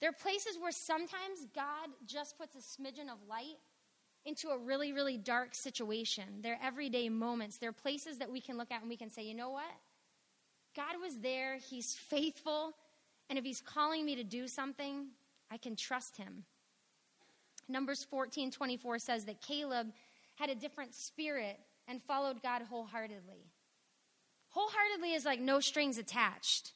There 0.00 0.10
are 0.10 0.12
places 0.12 0.58
where 0.60 0.72
sometimes 0.72 1.46
God 1.54 1.88
just 2.04 2.38
puts 2.38 2.54
a 2.54 2.58
smidgen 2.58 3.10
of 3.10 3.18
light 3.28 3.56
into 4.26 4.48
a 4.48 4.58
really, 4.58 4.92
really 4.92 5.16
dark 5.16 5.54
situation. 5.54 6.24
They're 6.42 6.58
everyday 6.62 7.08
moments. 7.08 7.56
They're 7.56 7.72
places 7.72 8.18
that 8.18 8.30
we 8.30 8.40
can 8.40 8.58
look 8.58 8.70
at 8.70 8.80
and 8.80 8.90
we 8.90 8.96
can 8.96 9.08
say, 9.08 9.22
you 9.22 9.34
know 9.34 9.50
what? 9.50 9.72
God 10.76 11.00
was 11.00 11.20
there. 11.20 11.56
He's 11.56 11.94
faithful. 11.94 12.74
And 13.30 13.38
if 13.38 13.44
He's 13.44 13.62
calling 13.62 14.04
me 14.04 14.16
to 14.16 14.24
do 14.24 14.46
something, 14.48 15.06
I 15.50 15.56
can 15.56 15.74
trust 15.74 16.16
Him. 16.16 16.44
Numbers 17.68 18.04
14 18.04 18.50
24 18.50 18.98
says 18.98 19.24
that 19.24 19.40
Caleb 19.40 19.88
had 20.34 20.50
a 20.50 20.54
different 20.54 20.94
spirit 20.94 21.58
and 21.88 22.02
followed 22.02 22.42
God 22.42 22.62
wholeheartedly. 22.62 23.46
Wholeheartedly 24.56 25.12
is 25.12 25.26
like 25.26 25.38
no 25.38 25.60
strings 25.60 25.98
attached. 25.98 26.72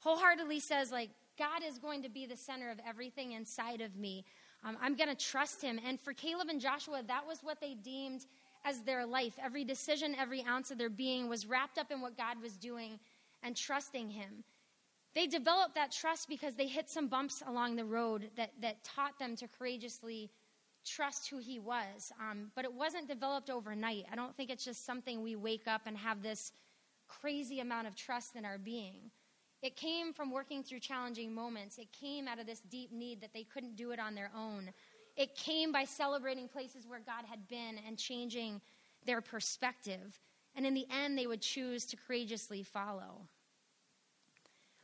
Wholeheartedly 0.00 0.60
says, 0.60 0.92
like, 0.92 1.08
God 1.38 1.62
is 1.66 1.78
going 1.78 2.02
to 2.02 2.10
be 2.10 2.26
the 2.26 2.36
center 2.36 2.70
of 2.70 2.78
everything 2.86 3.32
inside 3.32 3.80
of 3.80 3.96
me. 3.96 4.26
Um, 4.62 4.76
I'm 4.82 4.96
going 4.96 5.08
to 5.08 5.14
trust 5.14 5.62
him. 5.62 5.80
And 5.86 5.98
for 5.98 6.12
Caleb 6.12 6.48
and 6.50 6.60
Joshua, 6.60 7.02
that 7.08 7.26
was 7.26 7.38
what 7.42 7.58
they 7.58 7.72
deemed 7.72 8.26
as 8.66 8.82
their 8.82 9.06
life. 9.06 9.32
Every 9.42 9.64
decision, 9.64 10.14
every 10.14 10.44
ounce 10.46 10.70
of 10.70 10.76
their 10.76 10.90
being 10.90 11.26
was 11.26 11.46
wrapped 11.46 11.78
up 11.78 11.90
in 11.90 12.02
what 12.02 12.18
God 12.18 12.36
was 12.42 12.58
doing 12.58 12.98
and 13.42 13.56
trusting 13.56 14.10
him. 14.10 14.44
They 15.14 15.26
developed 15.26 15.74
that 15.76 15.90
trust 15.90 16.28
because 16.28 16.54
they 16.56 16.66
hit 16.66 16.90
some 16.90 17.08
bumps 17.08 17.42
along 17.46 17.76
the 17.76 17.84
road 17.86 18.28
that, 18.36 18.50
that 18.60 18.84
taught 18.84 19.18
them 19.18 19.36
to 19.36 19.48
courageously 19.48 20.30
trust 20.84 21.30
who 21.30 21.38
he 21.38 21.58
was. 21.58 22.12
Um, 22.20 22.50
but 22.54 22.66
it 22.66 22.74
wasn't 22.74 23.08
developed 23.08 23.48
overnight. 23.48 24.04
I 24.12 24.16
don't 24.16 24.36
think 24.36 24.50
it's 24.50 24.66
just 24.66 24.84
something 24.84 25.22
we 25.22 25.34
wake 25.34 25.66
up 25.66 25.82
and 25.86 25.96
have 25.96 26.22
this 26.22 26.52
crazy 27.20 27.60
amount 27.60 27.86
of 27.86 27.94
trust 27.94 28.36
in 28.36 28.44
our 28.44 28.58
being. 28.58 29.10
It 29.62 29.76
came 29.76 30.12
from 30.12 30.32
working 30.32 30.62
through 30.62 30.80
challenging 30.80 31.34
moments. 31.34 31.78
It 31.78 31.92
came 31.92 32.26
out 32.26 32.40
of 32.40 32.46
this 32.46 32.60
deep 32.60 32.92
need 32.92 33.20
that 33.20 33.32
they 33.32 33.44
couldn't 33.44 33.76
do 33.76 33.92
it 33.92 34.00
on 34.00 34.14
their 34.14 34.30
own. 34.36 34.70
It 35.16 35.36
came 35.36 35.70
by 35.70 35.84
celebrating 35.84 36.48
places 36.48 36.86
where 36.86 37.00
God 37.00 37.24
had 37.28 37.46
been 37.48 37.78
and 37.86 37.96
changing 37.96 38.60
their 39.04 39.20
perspective. 39.20 40.18
And 40.56 40.66
in 40.66 40.74
the 40.74 40.86
end, 40.90 41.16
they 41.16 41.26
would 41.26 41.42
choose 41.42 41.86
to 41.86 41.96
courageously 41.96 42.62
follow. 42.64 43.28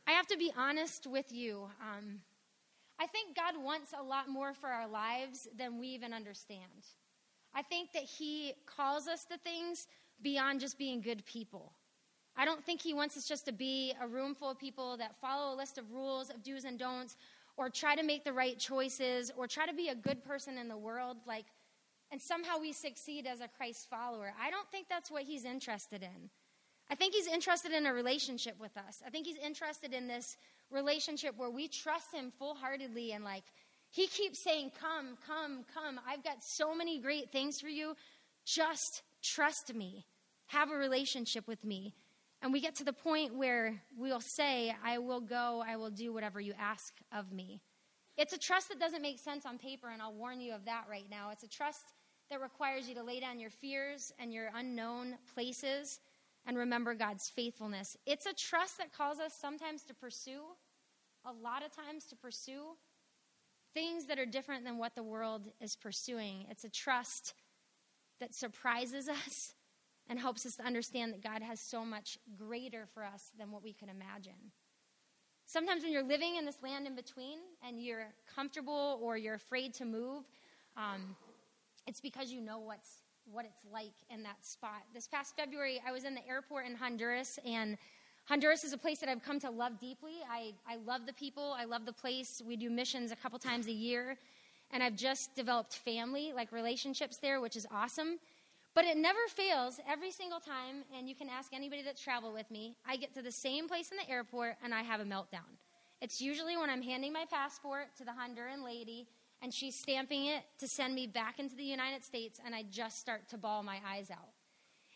I 0.07 0.11
have 0.11 0.27
to 0.27 0.37
be 0.37 0.51
honest 0.57 1.07
with 1.07 1.31
you. 1.31 1.67
Um, 1.81 2.21
I 2.99 3.07
think 3.07 3.35
God 3.35 3.61
wants 3.61 3.93
a 3.97 4.03
lot 4.03 4.29
more 4.29 4.53
for 4.53 4.67
our 4.67 4.87
lives 4.87 5.47
than 5.57 5.79
we 5.79 5.87
even 5.89 6.13
understand. 6.13 6.87
I 7.53 7.63
think 7.63 7.91
that 7.93 8.03
He 8.03 8.53
calls 8.65 9.07
us 9.07 9.25
to 9.25 9.37
things 9.37 9.87
beyond 10.21 10.61
just 10.61 10.77
being 10.77 11.01
good 11.01 11.25
people. 11.25 11.73
I 12.39 12.45
don't 12.45 12.63
think 12.63 12.81
he 12.81 12.93
wants 12.93 13.17
us 13.17 13.27
just 13.27 13.45
to 13.47 13.51
be 13.51 13.93
a 14.01 14.07
room 14.07 14.33
full 14.33 14.49
of 14.49 14.57
people 14.57 14.95
that 14.95 15.19
follow 15.19 15.53
a 15.53 15.57
list 15.57 15.77
of 15.77 15.91
rules, 15.91 16.29
of 16.29 16.41
do's 16.41 16.63
and 16.63 16.79
don'ts, 16.79 17.17
or 17.57 17.69
try 17.69 17.97
to 17.97 18.03
make 18.03 18.23
the 18.23 18.31
right 18.31 18.57
choices, 18.57 19.29
or 19.35 19.45
try 19.45 19.65
to 19.65 19.73
be 19.73 19.89
a 19.89 19.95
good 19.95 20.23
person 20.23 20.57
in 20.57 20.69
the 20.69 20.77
world, 20.77 21.17
like, 21.27 21.43
and 22.11 22.21
somehow 22.21 22.57
we 22.57 22.71
succeed 22.71 23.27
as 23.27 23.41
a 23.41 23.49
Christ 23.49 23.89
follower. 23.89 24.31
I 24.41 24.51
don't 24.51 24.71
think 24.71 24.87
that's 24.87 25.11
what 25.11 25.23
he's 25.23 25.43
interested 25.43 26.01
in. 26.01 26.29
I 26.89 26.95
think 26.95 27.13
he's 27.13 27.27
interested 27.27 27.73
in 27.73 27.85
a 27.85 27.93
relationship 27.93 28.55
with 28.57 28.77
us. 28.77 29.03
I 29.05 29.09
think 29.09 29.27
he's 29.27 29.35
interested 29.35 29.93
in 29.93 30.07
this 30.07 30.37
relationship 30.71 31.33
where 31.35 31.49
we 31.49 31.67
trust 31.67 32.13
him 32.13 32.31
full 32.39 32.55
heartedly 32.55 33.11
and, 33.11 33.25
like, 33.25 33.43
he 33.91 34.07
keeps 34.07 34.41
saying, 34.41 34.71
Come, 34.79 35.17
come, 35.27 35.65
come. 35.73 35.99
I've 36.07 36.23
got 36.23 36.41
so 36.41 36.73
many 36.73 36.99
great 36.99 37.33
things 37.33 37.59
for 37.59 37.67
you. 37.67 37.97
Just 38.45 39.01
trust 39.21 39.73
me. 39.75 40.05
Have 40.47 40.71
a 40.71 40.75
relationship 40.75 41.45
with 41.45 41.65
me. 41.65 41.95
And 42.41 42.53
we 42.53 42.61
get 42.61 42.75
to 42.75 42.83
the 42.83 42.93
point 42.93 43.35
where 43.35 43.81
we'll 43.97 44.21
say, 44.21 44.73
I 44.83 44.99
will 44.99 45.19
go, 45.19 45.63
I 45.65 45.75
will 45.75 45.89
do 45.89 46.13
whatever 46.13 46.39
you 46.39 46.53
ask 46.57 46.93
of 47.11 47.31
me. 47.33 47.61
It's 48.17 48.33
a 48.33 48.37
trust 48.37 48.69
that 48.69 48.79
doesn't 48.79 49.01
make 49.01 49.19
sense 49.19 49.45
on 49.45 49.57
paper, 49.57 49.89
and 49.89 50.01
I'll 50.01 50.13
warn 50.13 50.39
you 50.39 50.53
of 50.53 50.65
that 50.65 50.85
right 50.89 51.05
now. 51.09 51.29
It's 51.31 51.43
a 51.43 51.49
trust 51.49 51.93
that 52.29 52.41
requires 52.41 52.87
you 52.87 52.95
to 52.95 53.03
lay 53.03 53.19
down 53.19 53.39
your 53.39 53.49
fears 53.49 54.11
and 54.19 54.33
your 54.33 54.49
unknown 54.55 55.17
places 55.33 55.99
and 56.45 56.57
remember 56.57 56.93
God's 56.93 57.29
faithfulness. 57.29 57.97
It's 58.05 58.25
a 58.25 58.33
trust 58.33 58.77
that 58.77 58.93
calls 58.93 59.19
us 59.19 59.33
sometimes 59.33 59.83
to 59.83 59.93
pursue, 59.93 60.41
a 61.25 61.31
lot 61.31 61.65
of 61.65 61.75
times 61.75 62.05
to 62.05 62.15
pursue 62.15 62.61
things 63.73 64.05
that 64.05 64.19
are 64.19 64.25
different 64.25 64.63
than 64.65 64.77
what 64.77 64.95
the 64.95 65.03
world 65.03 65.47
is 65.61 65.75
pursuing. 65.75 66.45
It's 66.49 66.63
a 66.63 66.69
trust 66.69 67.33
that 68.19 68.33
surprises 68.33 69.09
us 69.27 69.53
and 70.09 70.19
helps 70.19 70.45
us 70.45 70.55
to 70.55 70.63
understand 70.63 71.13
that 71.13 71.23
God 71.23 71.41
has 71.41 71.59
so 71.59 71.85
much 71.85 72.17
greater 72.37 72.87
for 72.93 73.03
us 73.03 73.31
than 73.37 73.51
what 73.51 73.63
we 73.63 73.71
can 73.71 73.89
imagine. 73.89 74.51
Sometimes 75.45 75.83
when 75.83 75.91
you're 75.91 76.03
living 76.03 76.35
in 76.35 76.45
this 76.45 76.61
land 76.61 76.87
in 76.87 76.95
between 76.95 77.37
and 77.65 77.81
you're 77.81 78.07
comfortable 78.35 78.99
or 79.01 79.17
you're 79.17 79.35
afraid 79.35 79.73
to 79.75 79.85
move, 79.85 80.23
um, 80.75 81.15
it's 81.87 82.01
because 82.01 82.31
you 82.31 82.41
know 82.41 82.59
what's 82.59 83.01
what 83.31 83.45
it's 83.45 83.65
like 83.71 83.93
in 84.09 84.23
that 84.23 84.43
spot. 84.43 84.81
This 84.93 85.07
past 85.07 85.35
February, 85.35 85.81
I 85.87 85.91
was 85.91 86.03
in 86.03 86.15
the 86.15 86.27
airport 86.27 86.65
in 86.65 86.75
Honduras, 86.75 87.37
and 87.45 87.77
Honduras 88.25 88.63
is 88.63 88.73
a 88.73 88.77
place 88.77 88.99
that 88.99 89.09
I've 89.09 89.23
come 89.23 89.39
to 89.41 89.49
love 89.49 89.79
deeply. 89.79 90.15
I, 90.29 90.53
I 90.67 90.77
love 90.77 91.05
the 91.05 91.13
people, 91.13 91.55
I 91.57 91.65
love 91.65 91.85
the 91.85 91.93
place. 91.93 92.41
We 92.45 92.55
do 92.55 92.69
missions 92.69 93.11
a 93.11 93.15
couple 93.15 93.37
times 93.39 93.67
a 93.67 93.71
year, 93.71 94.17
and 94.71 94.81
I've 94.81 94.95
just 94.95 95.35
developed 95.35 95.75
family, 95.77 96.33
like 96.33 96.51
relationships 96.51 97.17
there, 97.17 97.39
which 97.41 97.55
is 97.55 97.67
awesome. 97.71 98.19
But 98.79 98.87
it 98.87 98.95
never 98.95 99.19
fails 99.27 99.81
every 99.89 100.09
single 100.09 100.39
time, 100.39 100.85
and 100.97 101.09
you 101.09 101.13
can 101.13 101.27
ask 101.27 101.51
anybody 101.51 101.83
that's 101.83 102.01
traveled 102.01 102.33
with 102.33 102.49
me. 102.49 102.77
I 102.87 102.95
get 102.95 103.13
to 103.15 103.21
the 103.21 103.29
same 103.29 103.67
place 103.67 103.91
in 103.91 103.97
the 103.97 104.09
airport 104.09 104.55
and 104.63 104.73
I 104.73 104.83
have 104.83 105.01
a 105.01 105.03
meltdown. 105.03 105.51
It's 105.99 106.21
usually 106.21 106.55
when 106.55 106.69
I'm 106.69 106.81
handing 106.81 107.11
my 107.11 107.25
passport 107.29 107.93
to 107.97 108.05
the 108.05 108.11
Honduran 108.11 108.63
lady 108.63 109.09
and 109.41 109.53
she's 109.53 109.75
stamping 109.75 110.27
it 110.27 110.43
to 110.59 110.67
send 110.69 110.95
me 110.95 111.07
back 111.07 111.39
into 111.39 111.57
the 111.57 111.63
United 111.65 112.05
States, 112.05 112.39
and 112.45 112.55
I 112.55 112.63
just 112.71 113.01
start 113.01 113.27
to 113.31 113.37
bawl 113.37 113.63
my 113.63 113.79
eyes 113.85 114.09
out. 114.09 114.29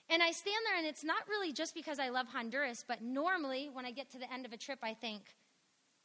And 0.09 0.23
I 0.23 0.31
stand 0.31 0.63
there, 0.65 0.77
and 0.77 0.87
it's 0.87 1.03
not 1.03 1.27
really 1.27 1.51
just 1.51 1.75
because 1.75 1.99
I 1.99 2.07
love 2.07 2.27
Honduras, 2.27 2.85
but 2.87 3.01
normally 3.01 3.69
when 3.73 3.85
I 3.85 3.91
get 3.91 4.09
to 4.11 4.17
the 4.17 4.31
end 4.31 4.45
of 4.45 4.53
a 4.53 4.57
trip, 4.57 4.79
I 4.81 4.93
think, 4.93 5.23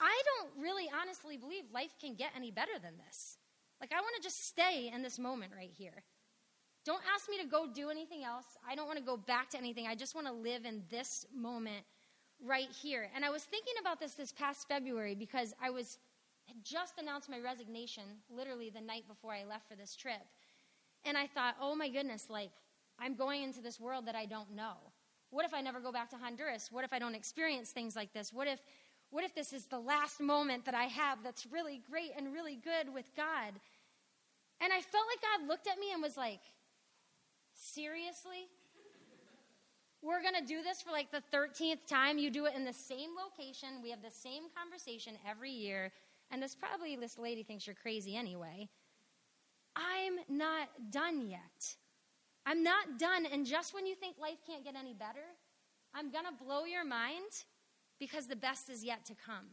I 0.01 0.21
don't 0.25 0.65
really 0.65 0.91
honestly 1.01 1.37
believe 1.37 1.63
life 1.73 1.95
can 2.01 2.17
get 2.17 2.33
any 2.35 2.51
better 2.51 2.77
than 2.83 2.95
this. 3.07 3.39
Like, 3.81 3.93
I 3.93 4.01
want 4.01 4.17
to 4.17 4.23
just 4.23 4.49
stay 4.49 4.91
in 4.93 5.03
this 5.03 5.21
moment 5.21 5.53
right 5.57 5.73
here. 5.73 6.03
Don't 6.89 7.03
ask 7.15 7.29
me 7.29 7.37
to 7.37 7.47
go 7.47 7.67
do 7.67 7.91
anything 7.91 8.25
else. 8.25 8.47
I 8.67 8.75
don't 8.75 8.87
want 8.87 8.99
to 8.99 9.05
go 9.05 9.19
back 9.19 9.51
to 9.51 9.59
anything. 9.59 9.87
I 9.87 9.95
just 9.95 10.15
want 10.15 10.27
to 10.27 10.33
live 10.33 10.65
in 10.65 10.83
this 10.89 11.27
moment 11.37 11.85
right 12.43 12.71
here. 12.71 13.11
And 13.15 13.27
I 13.27 13.29
was 13.29 13.45
thinking 13.45 13.75
about 13.79 14.01
this 14.01 14.15
this 14.15 14.33
past 14.33 14.67
February 14.69 15.15
because 15.15 15.53
I 15.63 15.69
was 15.69 15.99
had 16.47 16.57
just 16.65 16.99
announced 16.99 17.29
my 17.29 17.41
resignation 17.41 18.05
literally 18.31 18.71
the 18.71 18.81
night 18.81 19.07
before 19.07 19.35
I 19.35 19.45
left 19.45 19.69
for 19.69 19.77
this 19.77 19.95
trip. 19.95 20.23
And 21.05 21.19
I 21.19 21.27
thought, 21.27 21.57
"Oh 21.61 21.75
my 21.75 21.91
goodness, 21.91 22.31
like 22.31 22.53
I'm 22.99 23.15
going 23.15 23.43
into 23.43 23.61
this 23.61 23.79
world 23.79 24.07
that 24.07 24.15
I 24.15 24.25
don't 24.25 24.53
know. 24.53 24.77
What 25.29 25.45
if 25.45 25.53
I 25.53 25.61
never 25.61 25.81
go 25.81 25.93
back 25.93 26.09
to 26.13 26.17
Honduras? 26.17 26.73
What 26.73 26.85
if 26.85 26.95
I 26.95 26.99
don't 26.99 27.15
experience 27.15 27.71
things 27.71 27.97
like 27.97 28.15
this? 28.15 28.33
What 28.33 28.49
if 28.49 28.61
what 29.11 29.25
if 29.25 29.35
this 29.35 29.53
is 29.53 29.67
the 29.67 29.79
last 29.79 30.21
moment 30.21 30.65
that 30.65 30.75
I 30.75 30.85
have 30.85 31.23
that's 31.23 31.45
really 31.45 31.83
great 31.91 32.13
and 32.17 32.33
really 32.33 32.57
good 32.57 32.95
with 32.95 33.15
God?" 33.15 33.61
And 34.63 34.73
I 34.73 34.81
felt 34.81 35.05
like 35.07 35.21
God 35.21 35.49
looked 35.49 35.67
at 35.69 35.79
me 35.79 35.93
and 35.93 36.03
was 36.03 36.17
like, 36.17 36.41
Seriously? 37.59 38.47
We're 40.01 40.23
going 40.23 40.35
to 40.35 40.47
do 40.47 40.63
this 40.63 40.81
for 40.81 40.93
like 40.93 41.11
the 41.11 41.23
13th 41.37 41.87
time. 41.89 42.19
You 42.19 42.31
do 42.31 42.47
it 42.47 42.55
in 42.55 42.65
the 42.65 42.73
same 42.73 43.11
location. 43.21 43.83
We 43.83 43.91
have 43.91 44.01
the 44.01 44.13
same 44.13 44.45
conversation 44.57 45.15
every 45.29 45.51
year. 45.51 45.91
And 46.31 46.41
this 46.41 46.55
probably, 46.55 46.95
this 46.95 47.19
lady 47.19 47.43
thinks 47.43 47.67
you're 47.67 47.75
crazy 47.75 48.17
anyway. 48.17 48.69
I'm 49.75 50.15
not 50.29 50.69
done 50.91 51.29
yet. 51.29 51.75
I'm 52.47 52.63
not 52.63 52.99
done. 52.99 53.27
And 53.27 53.45
just 53.45 53.75
when 53.75 53.87
you 53.87 53.97
think 53.97 54.17
life 54.21 54.39
can't 54.47 54.65
get 54.65 54.77
any 54.77 54.95
better, 54.95 55.27
I'm 55.95 56.13
going 56.13 56.27
to 56.27 56.45
blow 56.45 56.65
your 56.65 56.85
mind 56.85 57.45
because 57.99 58.29
the 58.29 58.37
best 58.37 58.71
is 58.71 58.85
yet 58.85 59.05
to 59.07 59.15
come. 59.15 59.47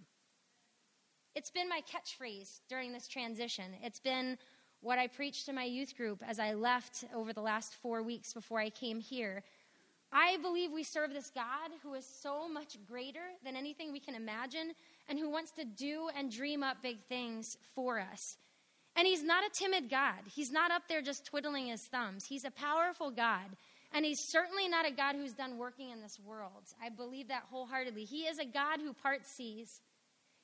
It's 1.34 1.50
been 1.50 1.68
my 1.68 1.82
catchphrase 1.82 2.62
during 2.70 2.94
this 2.94 3.08
transition. 3.08 3.65
It's 3.82 4.00
been 4.00 4.38
what 4.82 5.00
I 5.00 5.08
preached 5.08 5.46
to 5.46 5.54
my 5.54 5.64
youth 5.64 5.96
group 5.98 6.22
as 6.28 6.40
I 6.40 6.54
left 6.54 7.04
over 7.14 7.34
the 7.34 7.42
last 7.42 7.76
four 7.82 8.04
weeks 8.04 8.34
before 8.34 8.60
I 8.60 8.70
came 8.70 9.00
here. 9.00 9.44
I 10.12 10.38
believe 10.42 10.72
we 10.72 10.84
serve 10.84 11.14
this 11.14 11.32
God 11.32 11.72
who 11.84 11.94
is 11.94 12.06
so 12.06 12.48
much 12.48 12.78
greater 12.88 13.26
than 13.44 13.56
anything 13.56 13.92
we 13.92 14.00
can 14.00 14.16
imagine 14.16 14.74
and 15.10 15.20
who 15.20 15.30
wants 15.30 15.52
to 15.54 15.66
do 15.66 16.10
and 16.18 16.32
dream 16.32 16.64
up 16.64 16.78
big 16.82 17.04
things 17.10 17.58
for 17.74 18.00
us. 18.00 18.38
And 18.96 19.06
He's 19.06 19.24
not 19.24 19.44
a 19.44 19.50
timid 19.60 19.90
God. 19.90 20.20
He's 20.34 20.52
not 20.52 20.72
up 20.72 20.84
there 20.88 21.02
just 21.02 21.26
twiddling 21.26 21.68
His 21.68 21.86
thumbs. 21.92 22.26
He's 22.30 22.46
a 22.46 22.52
powerful 22.52 23.12
God. 23.12 23.58
And 23.96 24.04
he's 24.04 24.20
certainly 24.28 24.68
not 24.68 24.86
a 24.86 24.92
God 24.92 25.16
who's 25.16 25.34
done 25.34 25.58
working 25.58 25.90
in 25.90 26.02
this 26.02 26.20
world. 26.20 26.64
I 26.84 26.90
believe 26.90 27.30
that 27.30 27.44
wholeheartedly. 27.50 28.04
He 28.04 28.24
is 28.24 28.40
a 28.40 28.46
God 28.46 28.82
who 28.82 28.92
parts 28.92 29.32
seas. 29.32 29.80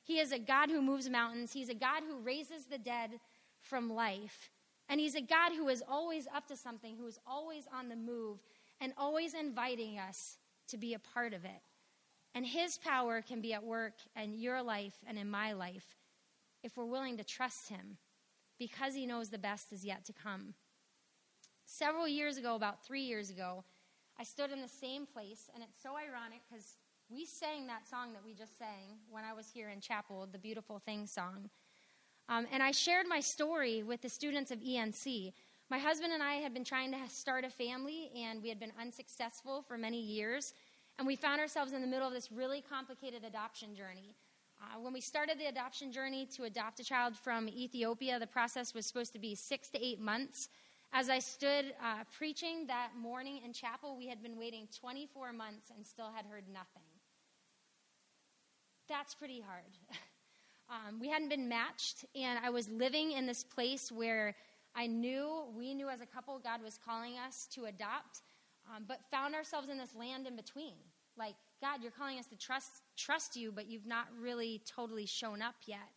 He 0.04 0.20
is 0.20 0.32
a 0.32 0.38
God 0.38 0.70
who 0.70 0.80
moves 0.80 1.10
mountains. 1.10 1.52
He's 1.52 1.68
a 1.68 1.74
God 1.74 2.02
who 2.08 2.18
raises 2.18 2.64
the 2.70 2.78
dead 2.78 3.20
from 3.62 3.92
life. 3.92 4.50
And 4.88 5.00
he's 5.00 5.14
a 5.14 5.22
God 5.22 5.52
who 5.56 5.68
is 5.68 5.82
always 5.88 6.26
up 6.34 6.46
to 6.48 6.56
something, 6.56 6.96
who 6.96 7.06
is 7.06 7.18
always 7.26 7.64
on 7.72 7.88
the 7.88 7.96
move, 7.96 8.38
and 8.80 8.92
always 8.98 9.34
inviting 9.34 9.98
us 9.98 10.36
to 10.68 10.76
be 10.76 10.94
a 10.94 10.98
part 10.98 11.32
of 11.32 11.44
it. 11.44 11.62
And 12.34 12.46
his 12.46 12.78
power 12.78 13.22
can 13.22 13.40
be 13.40 13.52
at 13.52 13.64
work 13.64 13.94
in 14.20 14.34
your 14.34 14.62
life 14.62 14.96
and 15.06 15.18
in 15.18 15.30
my 15.30 15.52
life 15.52 15.96
if 16.62 16.76
we're 16.76 16.84
willing 16.84 17.16
to 17.18 17.24
trust 17.24 17.68
him 17.68 17.98
because 18.58 18.94
he 18.94 19.06
knows 19.06 19.28
the 19.28 19.38
best 19.38 19.72
is 19.72 19.84
yet 19.84 20.04
to 20.06 20.12
come. 20.12 20.54
Several 21.64 22.06
years 22.06 22.36
ago, 22.36 22.54
about 22.54 22.84
three 22.84 23.02
years 23.02 23.30
ago, 23.30 23.64
I 24.18 24.24
stood 24.24 24.50
in 24.50 24.60
the 24.60 24.68
same 24.68 25.06
place, 25.06 25.50
and 25.54 25.62
it's 25.62 25.80
so 25.82 25.96
ironic 25.96 26.42
because 26.48 26.76
we 27.08 27.26
sang 27.26 27.66
that 27.66 27.88
song 27.88 28.12
that 28.12 28.24
we 28.24 28.34
just 28.34 28.58
sang 28.58 28.98
when 29.10 29.24
I 29.24 29.32
was 29.32 29.48
here 29.48 29.68
in 29.68 29.80
chapel, 29.80 30.28
the 30.30 30.38
Beautiful 30.38 30.78
Thing 30.78 31.06
song. 31.06 31.50
Um, 32.28 32.46
and 32.52 32.62
I 32.62 32.70
shared 32.70 33.06
my 33.06 33.20
story 33.20 33.82
with 33.82 34.00
the 34.00 34.08
students 34.08 34.50
of 34.50 34.58
ENC. 34.60 35.32
My 35.70 35.78
husband 35.78 36.12
and 36.12 36.22
I 36.22 36.34
had 36.34 36.54
been 36.54 36.64
trying 36.64 36.92
to 36.92 36.98
start 37.08 37.44
a 37.44 37.50
family, 37.50 38.10
and 38.16 38.42
we 38.42 38.48
had 38.48 38.60
been 38.60 38.72
unsuccessful 38.80 39.62
for 39.62 39.78
many 39.78 40.00
years. 40.00 40.54
And 40.98 41.06
we 41.06 41.16
found 41.16 41.40
ourselves 41.40 41.72
in 41.72 41.80
the 41.80 41.86
middle 41.86 42.06
of 42.06 42.12
this 42.12 42.30
really 42.30 42.62
complicated 42.68 43.24
adoption 43.24 43.74
journey. 43.74 44.14
Uh, 44.60 44.78
when 44.80 44.92
we 44.92 45.00
started 45.00 45.38
the 45.38 45.46
adoption 45.46 45.90
journey 45.90 46.26
to 46.36 46.44
adopt 46.44 46.78
a 46.78 46.84
child 46.84 47.16
from 47.16 47.48
Ethiopia, 47.48 48.18
the 48.18 48.26
process 48.26 48.74
was 48.74 48.86
supposed 48.86 49.12
to 49.12 49.18
be 49.18 49.34
six 49.34 49.68
to 49.70 49.84
eight 49.84 50.00
months. 50.00 50.48
As 50.92 51.08
I 51.08 51.18
stood 51.18 51.74
uh, 51.82 52.04
preaching 52.16 52.66
that 52.66 52.90
morning 52.96 53.40
in 53.44 53.52
chapel, 53.52 53.96
we 53.96 54.06
had 54.06 54.22
been 54.22 54.38
waiting 54.38 54.68
24 54.78 55.32
months 55.32 55.72
and 55.74 55.84
still 55.84 56.10
had 56.14 56.26
heard 56.26 56.44
nothing. 56.52 56.82
That's 58.88 59.14
pretty 59.14 59.40
hard. 59.40 59.72
um, 60.70 61.00
we 61.00 61.08
hadn't 61.08 61.28
been 61.28 61.48
matched, 61.48 62.04
and 62.14 62.38
I 62.44 62.50
was 62.50 62.68
living 62.68 63.12
in 63.12 63.26
this 63.26 63.44
place 63.44 63.92
where 63.92 64.34
I 64.74 64.86
knew, 64.86 65.44
we 65.56 65.74
knew 65.74 65.88
as 65.88 66.00
a 66.00 66.06
couple, 66.06 66.38
God 66.38 66.62
was 66.62 66.78
calling 66.82 67.14
us 67.18 67.46
to 67.54 67.64
adopt, 67.66 68.22
um, 68.74 68.84
but 68.88 69.00
found 69.10 69.34
ourselves 69.34 69.68
in 69.68 69.76
this 69.76 69.94
land 69.94 70.26
in 70.26 70.36
between. 70.36 70.74
Like, 71.18 71.34
God, 71.60 71.82
you're 71.82 71.92
calling 71.92 72.18
us 72.18 72.26
to 72.28 72.36
trust, 72.36 72.82
trust 72.96 73.36
you, 73.36 73.52
but 73.52 73.66
you've 73.66 73.86
not 73.86 74.06
really 74.18 74.62
totally 74.66 75.04
shown 75.04 75.42
up 75.42 75.56
yet. 75.66 75.90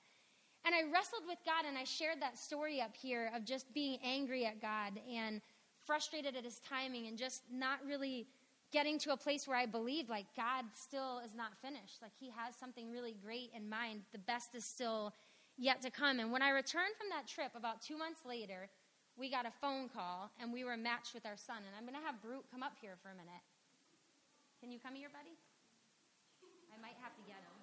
And 0.66 0.74
I 0.74 0.82
wrestled 0.92 1.24
with 1.28 1.38
God 1.46 1.66
and 1.68 1.78
I 1.78 1.84
shared 1.84 2.22
that 2.22 2.38
story 2.38 2.82
up 2.82 2.96
here 2.96 3.32
of 3.36 3.46
just 3.46 3.72
being 3.74 4.00
angry 4.04 4.46
at 4.46 4.62
God 4.62 5.00
and 5.14 5.40
frustrated 5.86 6.36
at 6.36 6.44
his 6.44 6.60
timing 6.60 7.08
and 7.08 7.18
just 7.18 7.44
not 7.52 7.80
really 7.88 8.26
getting 8.72 9.00
to 9.00 9.14
a 9.14 9.18
place 9.18 9.48
where 9.48 9.58
I 9.58 9.66
believed 9.66 10.10
like 10.10 10.26
God 10.36 10.66
still 10.74 11.22
is 11.26 11.36
not 11.36 11.58
finished. 11.62 12.02
Like 12.02 12.12
he 12.20 12.30
has 12.30 12.56
something 12.56 12.92
really 12.92 13.16
great 13.24 13.52
in 13.56 13.70
mind. 13.70 14.02
The 14.12 14.20
best 14.20 14.56
is 14.56 14.66
still 14.66 15.14
yet 15.58 15.82
to 15.82 15.90
come. 15.90 16.20
And 16.20 16.32
when 16.32 16.42
I 16.42 16.50
returned 16.50 16.96
from 16.98 17.08
that 17.10 17.28
trip 17.28 17.52
about 17.56 17.82
two 17.82 17.98
months 17.98 18.26
later, 18.26 18.70
we 19.16 19.32
got 19.32 19.46
a 19.48 19.54
phone 19.64 19.88
call 19.88 20.32
and 20.42 20.52
we 20.52 20.64
were 20.64 20.76
matched 20.76 21.14
with 21.14 21.26
our 21.26 21.38
son. 21.38 21.64
And 21.64 21.72
I'm 21.78 21.88
going 21.88 21.96
to 21.96 22.06
have 22.06 22.20
Brute 22.22 22.44
come 22.52 22.64
up 22.64 22.76
here 22.82 23.00
for 23.00 23.10
a 23.10 23.16
minute. 23.16 23.44
Can 24.60 24.72
you 24.72 24.80
come 24.80 24.96
here, 24.96 25.08
buddy? 25.08 25.36
I 26.74 26.78
might 26.84 27.00
have 27.00 27.16
to 27.16 27.24
get 27.24 27.40
him. 27.40 27.56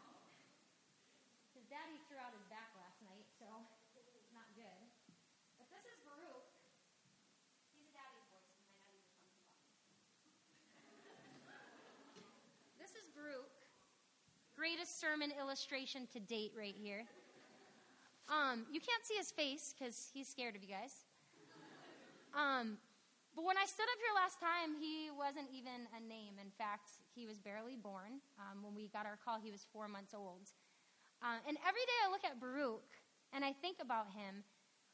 His 1.53 1.69
daddy 1.69 2.01
threw 2.09 2.17
out 2.17 2.33
his 2.33 2.49
back 2.49 2.73
last 2.81 2.97
night, 3.05 3.29
so 3.37 3.45
it's 4.17 4.33
not 4.33 4.49
good. 4.57 4.81
But 5.61 5.69
this 5.69 5.85
is 5.85 6.01
Baruch. 6.01 6.49
He's 7.77 7.85
a 7.85 7.93
daddy's 7.93 8.25
voice. 8.33 8.57
He 10.73 10.97
might 10.97 11.13
not 11.13 11.13
even 11.13 11.29
come 11.29 12.09
to 12.89 13.02
Baruch. 13.15 13.51
Greatest 14.57 15.01
sermon 15.01 15.33
illustration 15.39 16.07
to 16.13 16.21
date 16.21 16.53
right 16.57 16.77
here. 16.77 17.05
Um, 18.29 18.65
you 18.71 18.81
can't 18.81 19.05
see 19.05 19.15
his 19.15 19.31
face 19.31 19.75
because 19.75 20.11
he's 20.13 20.29
scared 20.29 20.57
of 20.57 20.63
you 20.63 20.69
guys. 20.69 21.05
Um, 22.33 22.79
but 23.37 23.45
when 23.45 23.57
I 23.57 23.65
stood 23.65 23.89
up 23.89 24.01
here 24.01 24.13
last 24.17 24.41
time, 24.41 24.77
he 24.77 25.09
wasn't 25.13 25.49
even 25.53 25.89
a 25.97 26.01
name. 26.01 26.37
In 26.41 26.53
fact, 26.57 27.01
he 27.17 27.27
was 27.27 27.41
barely 27.41 27.77
born. 27.77 28.21
Um, 28.37 28.61
when 28.65 28.77
we 28.77 28.89
got 28.89 29.05
our 29.05 29.17
call, 29.21 29.41
he 29.41 29.51
was 29.51 29.65
four 29.73 29.89
months 29.89 30.13
old. 30.13 30.53
Uh, 31.21 31.41
and 31.49 31.57
every 31.65 31.85
day 31.85 31.99
I 32.05 32.11
look 32.13 32.25
at 32.25 32.41
Baruch 32.41 32.89
and 33.33 33.45
I 33.45 33.53
think 33.53 33.81
about 33.81 34.13
him, 34.13 34.45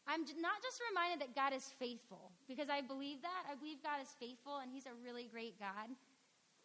I'm 0.06 0.22
not 0.40 0.62
just 0.62 0.80
reminded 0.88 1.20
that 1.20 1.36
God 1.36 1.52
is 1.52 1.68
faithful, 1.76 2.32
because 2.48 2.70
I 2.72 2.80
believe 2.80 3.20
that. 3.20 3.44
I 3.44 3.54
believe 3.54 3.84
God 3.84 4.00
is 4.00 4.08
faithful 4.16 4.64
and 4.64 4.72
he's 4.72 4.86
a 4.86 4.96
really 5.04 5.28
great 5.28 5.60
God. 5.60 5.92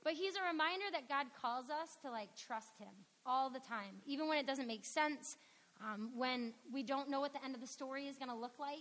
But 0.04 0.14
he's 0.14 0.36
a 0.36 0.46
reminder 0.52 0.86
that 0.92 1.08
God 1.08 1.28
calls 1.42 1.70
us 1.70 1.98
to 2.04 2.12
like 2.12 2.30
trust 2.36 2.78
him 2.80 2.94
all 3.26 3.50
the 3.50 3.60
time, 3.60 4.02
even 4.06 4.28
when 4.28 4.38
it 4.38 4.46
doesn't 4.46 4.68
make 4.68 4.86
sense, 4.86 5.38
um, 5.82 6.12
when 6.16 6.54
we 6.74 6.84
don't 6.84 7.10
know 7.10 7.22
what 7.22 7.34
the 7.34 7.44
end 7.44 7.56
of 7.56 7.62
the 7.62 7.68
story 7.68 8.08
is 8.08 8.18
going 8.18 8.30
to 8.30 8.36
look 8.36 8.60
like. 8.60 8.78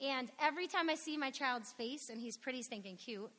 And 0.00 0.30
every 0.40 0.66
time 0.66 0.90
I 0.90 0.94
see 0.94 1.16
my 1.16 1.30
child's 1.30 1.72
face, 1.72 2.10
and 2.10 2.20
he's 2.20 2.36
pretty 2.36 2.62
stinking 2.62 2.96
cute, 2.96 3.30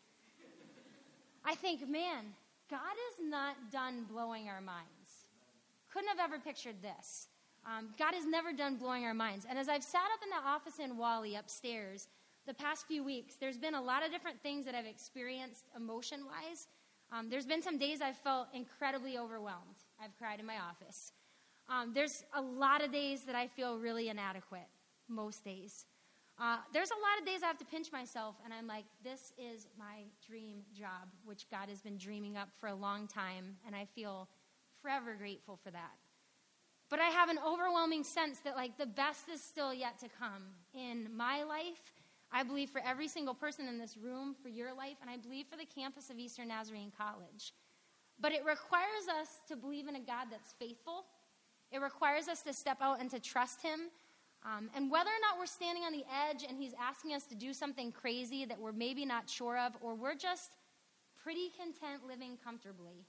I 1.45 1.55
think, 1.55 1.87
man, 1.87 2.33
God 2.69 2.79
is 3.11 3.29
not 3.29 3.55
done 3.71 4.05
blowing 4.11 4.49
our 4.49 4.59
minds. 4.59 4.87
Couldn't 5.93 6.09
have 6.09 6.19
ever 6.19 6.39
pictured 6.39 6.81
this. 6.81 7.27
Um, 7.65 7.89
God 7.97 8.13
is 8.15 8.25
never 8.25 8.53
done 8.53 8.75
blowing 8.75 9.05
our 9.05 9.13
minds. 9.13 9.45
And 9.49 9.57
as 9.57 9.69
I've 9.69 9.83
sat 9.83 10.07
up 10.13 10.19
in 10.23 10.29
the 10.29 10.49
office 10.49 10.79
in 10.79 10.97
Wally 10.97 11.35
upstairs 11.35 12.07
the 12.45 12.53
past 12.53 12.87
few 12.87 13.03
weeks, 13.03 13.35
there's 13.35 13.57
been 13.57 13.75
a 13.75 13.81
lot 13.81 14.05
of 14.05 14.11
different 14.11 14.41
things 14.41 14.65
that 14.65 14.75
I've 14.75 14.85
experienced 14.85 15.65
emotion 15.75 16.21
wise. 16.25 16.67
Um, 17.11 17.29
there's 17.29 17.45
been 17.45 17.61
some 17.61 17.77
days 17.77 18.01
I've 18.01 18.17
felt 18.17 18.47
incredibly 18.53 19.17
overwhelmed. 19.17 19.77
I've 20.03 20.15
cried 20.17 20.39
in 20.39 20.45
my 20.45 20.57
office. 20.59 21.13
Um, 21.69 21.91
there's 21.93 22.23
a 22.33 22.41
lot 22.41 22.83
of 22.83 22.91
days 22.91 23.23
that 23.23 23.35
I 23.35 23.47
feel 23.47 23.77
really 23.77 24.09
inadequate, 24.09 24.67
most 25.07 25.43
days. 25.43 25.85
Uh, 26.39 26.57
there's 26.71 26.91
a 26.91 26.93
lot 26.93 27.19
of 27.19 27.25
days 27.25 27.41
I 27.43 27.47
have 27.47 27.57
to 27.57 27.65
pinch 27.65 27.91
myself, 27.91 28.35
and 28.45 28.53
I'm 28.53 28.67
like, 28.67 28.85
this 29.03 29.33
is 29.37 29.67
my 29.77 30.03
dream 30.25 30.61
job, 30.73 31.09
which 31.25 31.49
God 31.49 31.67
has 31.69 31.81
been 31.81 31.97
dreaming 31.97 32.37
up 32.37 32.49
for 32.59 32.67
a 32.67 32.75
long 32.75 33.07
time, 33.07 33.55
and 33.65 33.75
I 33.75 33.85
feel 33.85 34.29
forever 34.81 35.15
grateful 35.15 35.57
for 35.63 35.71
that. 35.71 35.93
But 36.89 36.99
I 36.99 37.07
have 37.07 37.29
an 37.29 37.39
overwhelming 37.45 38.03
sense 38.03 38.39
that, 38.45 38.55
like, 38.55 38.77
the 38.77 38.85
best 38.85 39.27
is 39.29 39.41
still 39.41 39.73
yet 39.73 39.99
to 39.99 40.07
come 40.19 40.43
in 40.73 41.07
my 41.15 41.43
life. 41.43 41.81
I 42.31 42.43
believe 42.43 42.69
for 42.69 42.81
every 42.85 43.07
single 43.07 43.33
person 43.33 43.67
in 43.67 43.77
this 43.77 43.97
room, 43.97 44.35
for 44.41 44.49
your 44.49 44.73
life, 44.73 44.97
and 45.01 45.09
I 45.09 45.17
believe 45.17 45.47
for 45.47 45.57
the 45.57 45.65
campus 45.65 46.09
of 46.09 46.17
Eastern 46.17 46.49
Nazarene 46.49 46.91
College. 46.97 47.53
But 48.19 48.31
it 48.31 48.45
requires 48.45 49.07
us 49.19 49.39
to 49.47 49.55
believe 49.55 49.87
in 49.87 49.95
a 49.95 49.99
God 49.99 50.27
that's 50.31 50.53
faithful. 50.59 51.05
It 51.71 51.79
requires 51.79 52.27
us 52.27 52.41
to 52.43 52.53
step 52.53 52.77
out 52.81 52.99
and 52.99 53.09
to 53.11 53.19
trust 53.19 53.61
Him 53.61 53.91
um, 54.45 54.69
and 54.75 54.91
whether 54.91 55.09
or 55.09 55.21
not 55.21 55.37
we're 55.37 55.45
standing 55.45 55.83
on 55.83 55.91
the 55.91 56.05
edge 56.29 56.45
and 56.47 56.57
he's 56.57 56.73
asking 56.79 57.13
us 57.13 57.25
to 57.25 57.35
do 57.35 57.53
something 57.53 57.91
crazy 57.91 58.45
that 58.45 58.59
we're 58.59 58.71
maybe 58.71 59.05
not 59.05 59.29
sure 59.29 59.57
of, 59.57 59.73
or 59.81 59.95
we're 59.95 60.15
just 60.15 60.51
pretty 61.21 61.49
content 61.49 62.07
living 62.07 62.37
comfortably, 62.43 63.05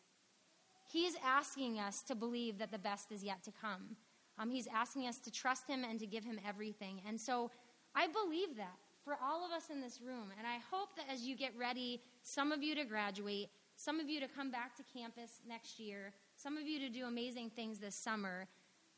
he's 0.90 1.14
asking 1.24 1.78
us 1.78 2.02
to 2.02 2.14
believe 2.14 2.58
that 2.58 2.72
the 2.72 2.78
best 2.78 3.12
is 3.12 3.22
yet 3.22 3.42
to 3.44 3.52
come. 3.52 3.96
Um, 4.38 4.50
he's 4.50 4.66
asking 4.68 5.06
us 5.06 5.18
to 5.18 5.30
trust 5.30 5.68
him 5.68 5.84
and 5.84 5.98
to 6.00 6.06
give 6.06 6.24
him 6.24 6.40
everything. 6.46 7.02
And 7.06 7.20
so 7.20 7.50
I 7.94 8.06
believe 8.06 8.56
that 8.56 8.76
for 9.04 9.16
all 9.22 9.44
of 9.44 9.52
us 9.52 9.70
in 9.70 9.80
this 9.80 10.00
room. 10.00 10.32
And 10.38 10.46
I 10.46 10.58
hope 10.70 10.96
that 10.96 11.06
as 11.12 11.22
you 11.22 11.36
get 11.36 11.52
ready, 11.58 12.00
some 12.22 12.52
of 12.52 12.62
you 12.62 12.74
to 12.74 12.84
graduate, 12.84 13.48
some 13.76 14.00
of 14.00 14.08
you 14.08 14.20
to 14.20 14.28
come 14.28 14.50
back 14.50 14.76
to 14.76 14.82
campus 14.92 15.40
next 15.48 15.78
year, 15.78 16.12
some 16.36 16.56
of 16.56 16.66
you 16.66 16.78
to 16.80 16.88
do 16.88 17.06
amazing 17.06 17.50
things 17.50 17.78
this 17.78 17.94
summer, 17.94 18.46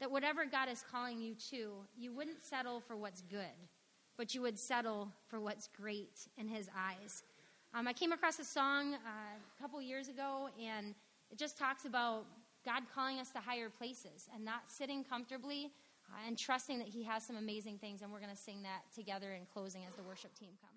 that 0.00 0.10
whatever 0.10 0.44
God 0.46 0.68
is 0.68 0.82
calling 0.90 1.20
you 1.20 1.34
to, 1.50 1.72
you 1.98 2.12
wouldn't 2.12 2.42
settle 2.42 2.80
for 2.80 2.96
what's 2.96 3.20
good, 3.22 3.68
but 4.16 4.34
you 4.34 4.40
would 4.40 4.58
settle 4.58 5.12
for 5.28 5.38
what's 5.40 5.68
great 5.68 6.26
in 6.38 6.48
His 6.48 6.68
eyes. 6.76 7.22
Um, 7.74 7.86
I 7.86 7.92
came 7.92 8.12
across 8.12 8.38
a 8.38 8.44
song 8.44 8.94
uh, 8.94 8.96
a 8.96 9.62
couple 9.62 9.80
years 9.80 10.08
ago, 10.08 10.48
and 10.60 10.94
it 11.30 11.38
just 11.38 11.58
talks 11.58 11.84
about 11.84 12.24
God 12.64 12.82
calling 12.94 13.18
us 13.18 13.30
to 13.30 13.38
higher 13.38 13.70
places 13.70 14.28
and 14.34 14.44
not 14.44 14.62
sitting 14.66 15.04
comfortably 15.04 15.70
and 16.26 16.38
trusting 16.38 16.78
that 16.78 16.88
He 16.88 17.04
has 17.04 17.26
some 17.26 17.36
amazing 17.36 17.78
things. 17.78 18.02
And 18.02 18.12
we're 18.12 18.20
going 18.20 18.34
to 18.34 18.42
sing 18.42 18.62
that 18.62 18.82
together 18.94 19.32
in 19.32 19.46
closing 19.52 19.82
as 19.88 19.94
the 19.94 20.02
worship 20.02 20.34
team 20.38 20.50
comes. 20.60 20.76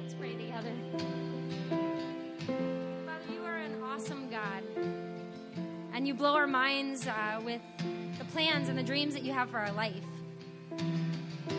Let's 0.00 0.14
pray 0.14 0.34
together. 0.34 0.72
Father, 3.06 3.32
you 3.32 3.44
are 3.44 3.56
an 3.56 3.82
awesome 3.82 4.30
God 4.30 4.62
and 5.94 6.08
you 6.08 6.14
blow 6.14 6.34
our 6.34 6.46
minds 6.46 7.06
uh, 7.06 7.40
with 7.44 7.62
the 8.18 8.24
plans 8.26 8.68
and 8.68 8.76
the 8.76 8.82
dreams 8.82 9.14
that 9.14 9.22
you 9.22 9.32
have 9.32 9.48
for 9.48 9.58
our 9.58 9.72
life. 9.72 10.02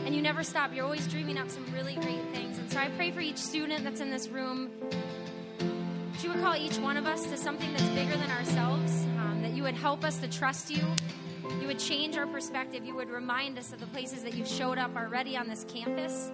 And 0.05 0.13
you 0.13 0.21
never 0.21 0.43
stop. 0.43 0.73
You're 0.73 0.83
always 0.83 1.07
dreaming 1.07 1.37
up 1.37 1.49
some 1.49 1.65
really 1.73 1.95
great 1.95 2.21
things. 2.33 2.57
And 2.57 2.71
so 2.71 2.79
I 2.79 2.89
pray 2.89 3.11
for 3.11 3.21
each 3.21 3.37
student 3.37 3.83
that's 3.83 4.01
in 4.01 4.11
this 4.11 4.27
room. 4.27 4.69
You 6.21 6.29
would 6.29 6.41
call 6.41 6.55
each 6.55 6.77
one 6.77 6.97
of 6.97 7.05
us 7.05 7.25
to 7.27 7.37
something 7.37 7.71
that's 7.71 7.87
bigger 7.89 8.17
than 8.17 8.29
ourselves, 8.29 9.05
that 9.45 9.53
you 9.55 9.61
would 9.61 9.75
help 9.75 10.03
us 10.03 10.17
to 10.17 10.27
trust 10.27 10.71
you. 10.71 10.83
You 11.61 11.67
would 11.67 11.77
change 11.77 12.17
our 12.17 12.25
perspective. 12.25 12.83
You 12.83 12.95
would 12.95 13.11
remind 13.11 13.59
us 13.59 13.71
of 13.73 13.79
the 13.79 13.85
places 13.85 14.23
that 14.23 14.33
you've 14.33 14.47
showed 14.47 14.79
up 14.79 14.95
already 14.95 15.37
on 15.37 15.47
this 15.47 15.63
campus. 15.69 16.31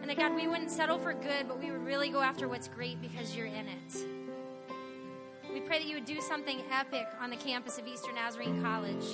And 0.00 0.10
that 0.10 0.16
God, 0.16 0.34
we 0.34 0.48
wouldn't 0.48 0.72
settle 0.72 0.98
for 0.98 1.14
good, 1.14 1.46
but 1.46 1.60
we 1.60 1.70
would 1.70 1.84
really 1.84 2.10
go 2.10 2.20
after 2.20 2.48
what's 2.48 2.66
great 2.66 3.00
because 3.00 3.36
you're 3.36 3.46
in 3.46 3.68
it. 3.68 4.06
We 5.52 5.60
pray 5.60 5.78
that 5.78 5.86
you 5.86 5.94
would 5.94 6.06
do 6.06 6.20
something 6.20 6.60
epic 6.72 7.06
on 7.20 7.30
the 7.30 7.36
campus 7.36 7.78
of 7.78 7.86
Eastern 7.86 8.16
Nazarene 8.16 8.60
College 8.60 9.04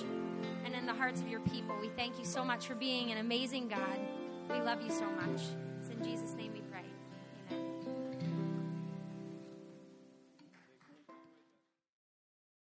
and 0.64 0.74
in 0.74 0.86
the 0.86 0.94
hearts 0.94 1.20
of 1.20 1.28
your 1.28 1.40
people. 1.40 1.76
We 1.78 1.90
thank 1.90 2.18
you 2.18 2.24
so 2.24 2.42
much 2.42 2.66
for 2.66 2.74
being 2.74 3.12
an 3.12 3.18
amazing 3.18 3.68
God. 3.68 4.00
We 4.48 4.62
love 4.62 4.80
you 4.80 4.90
so 4.90 5.04
much. 5.10 5.42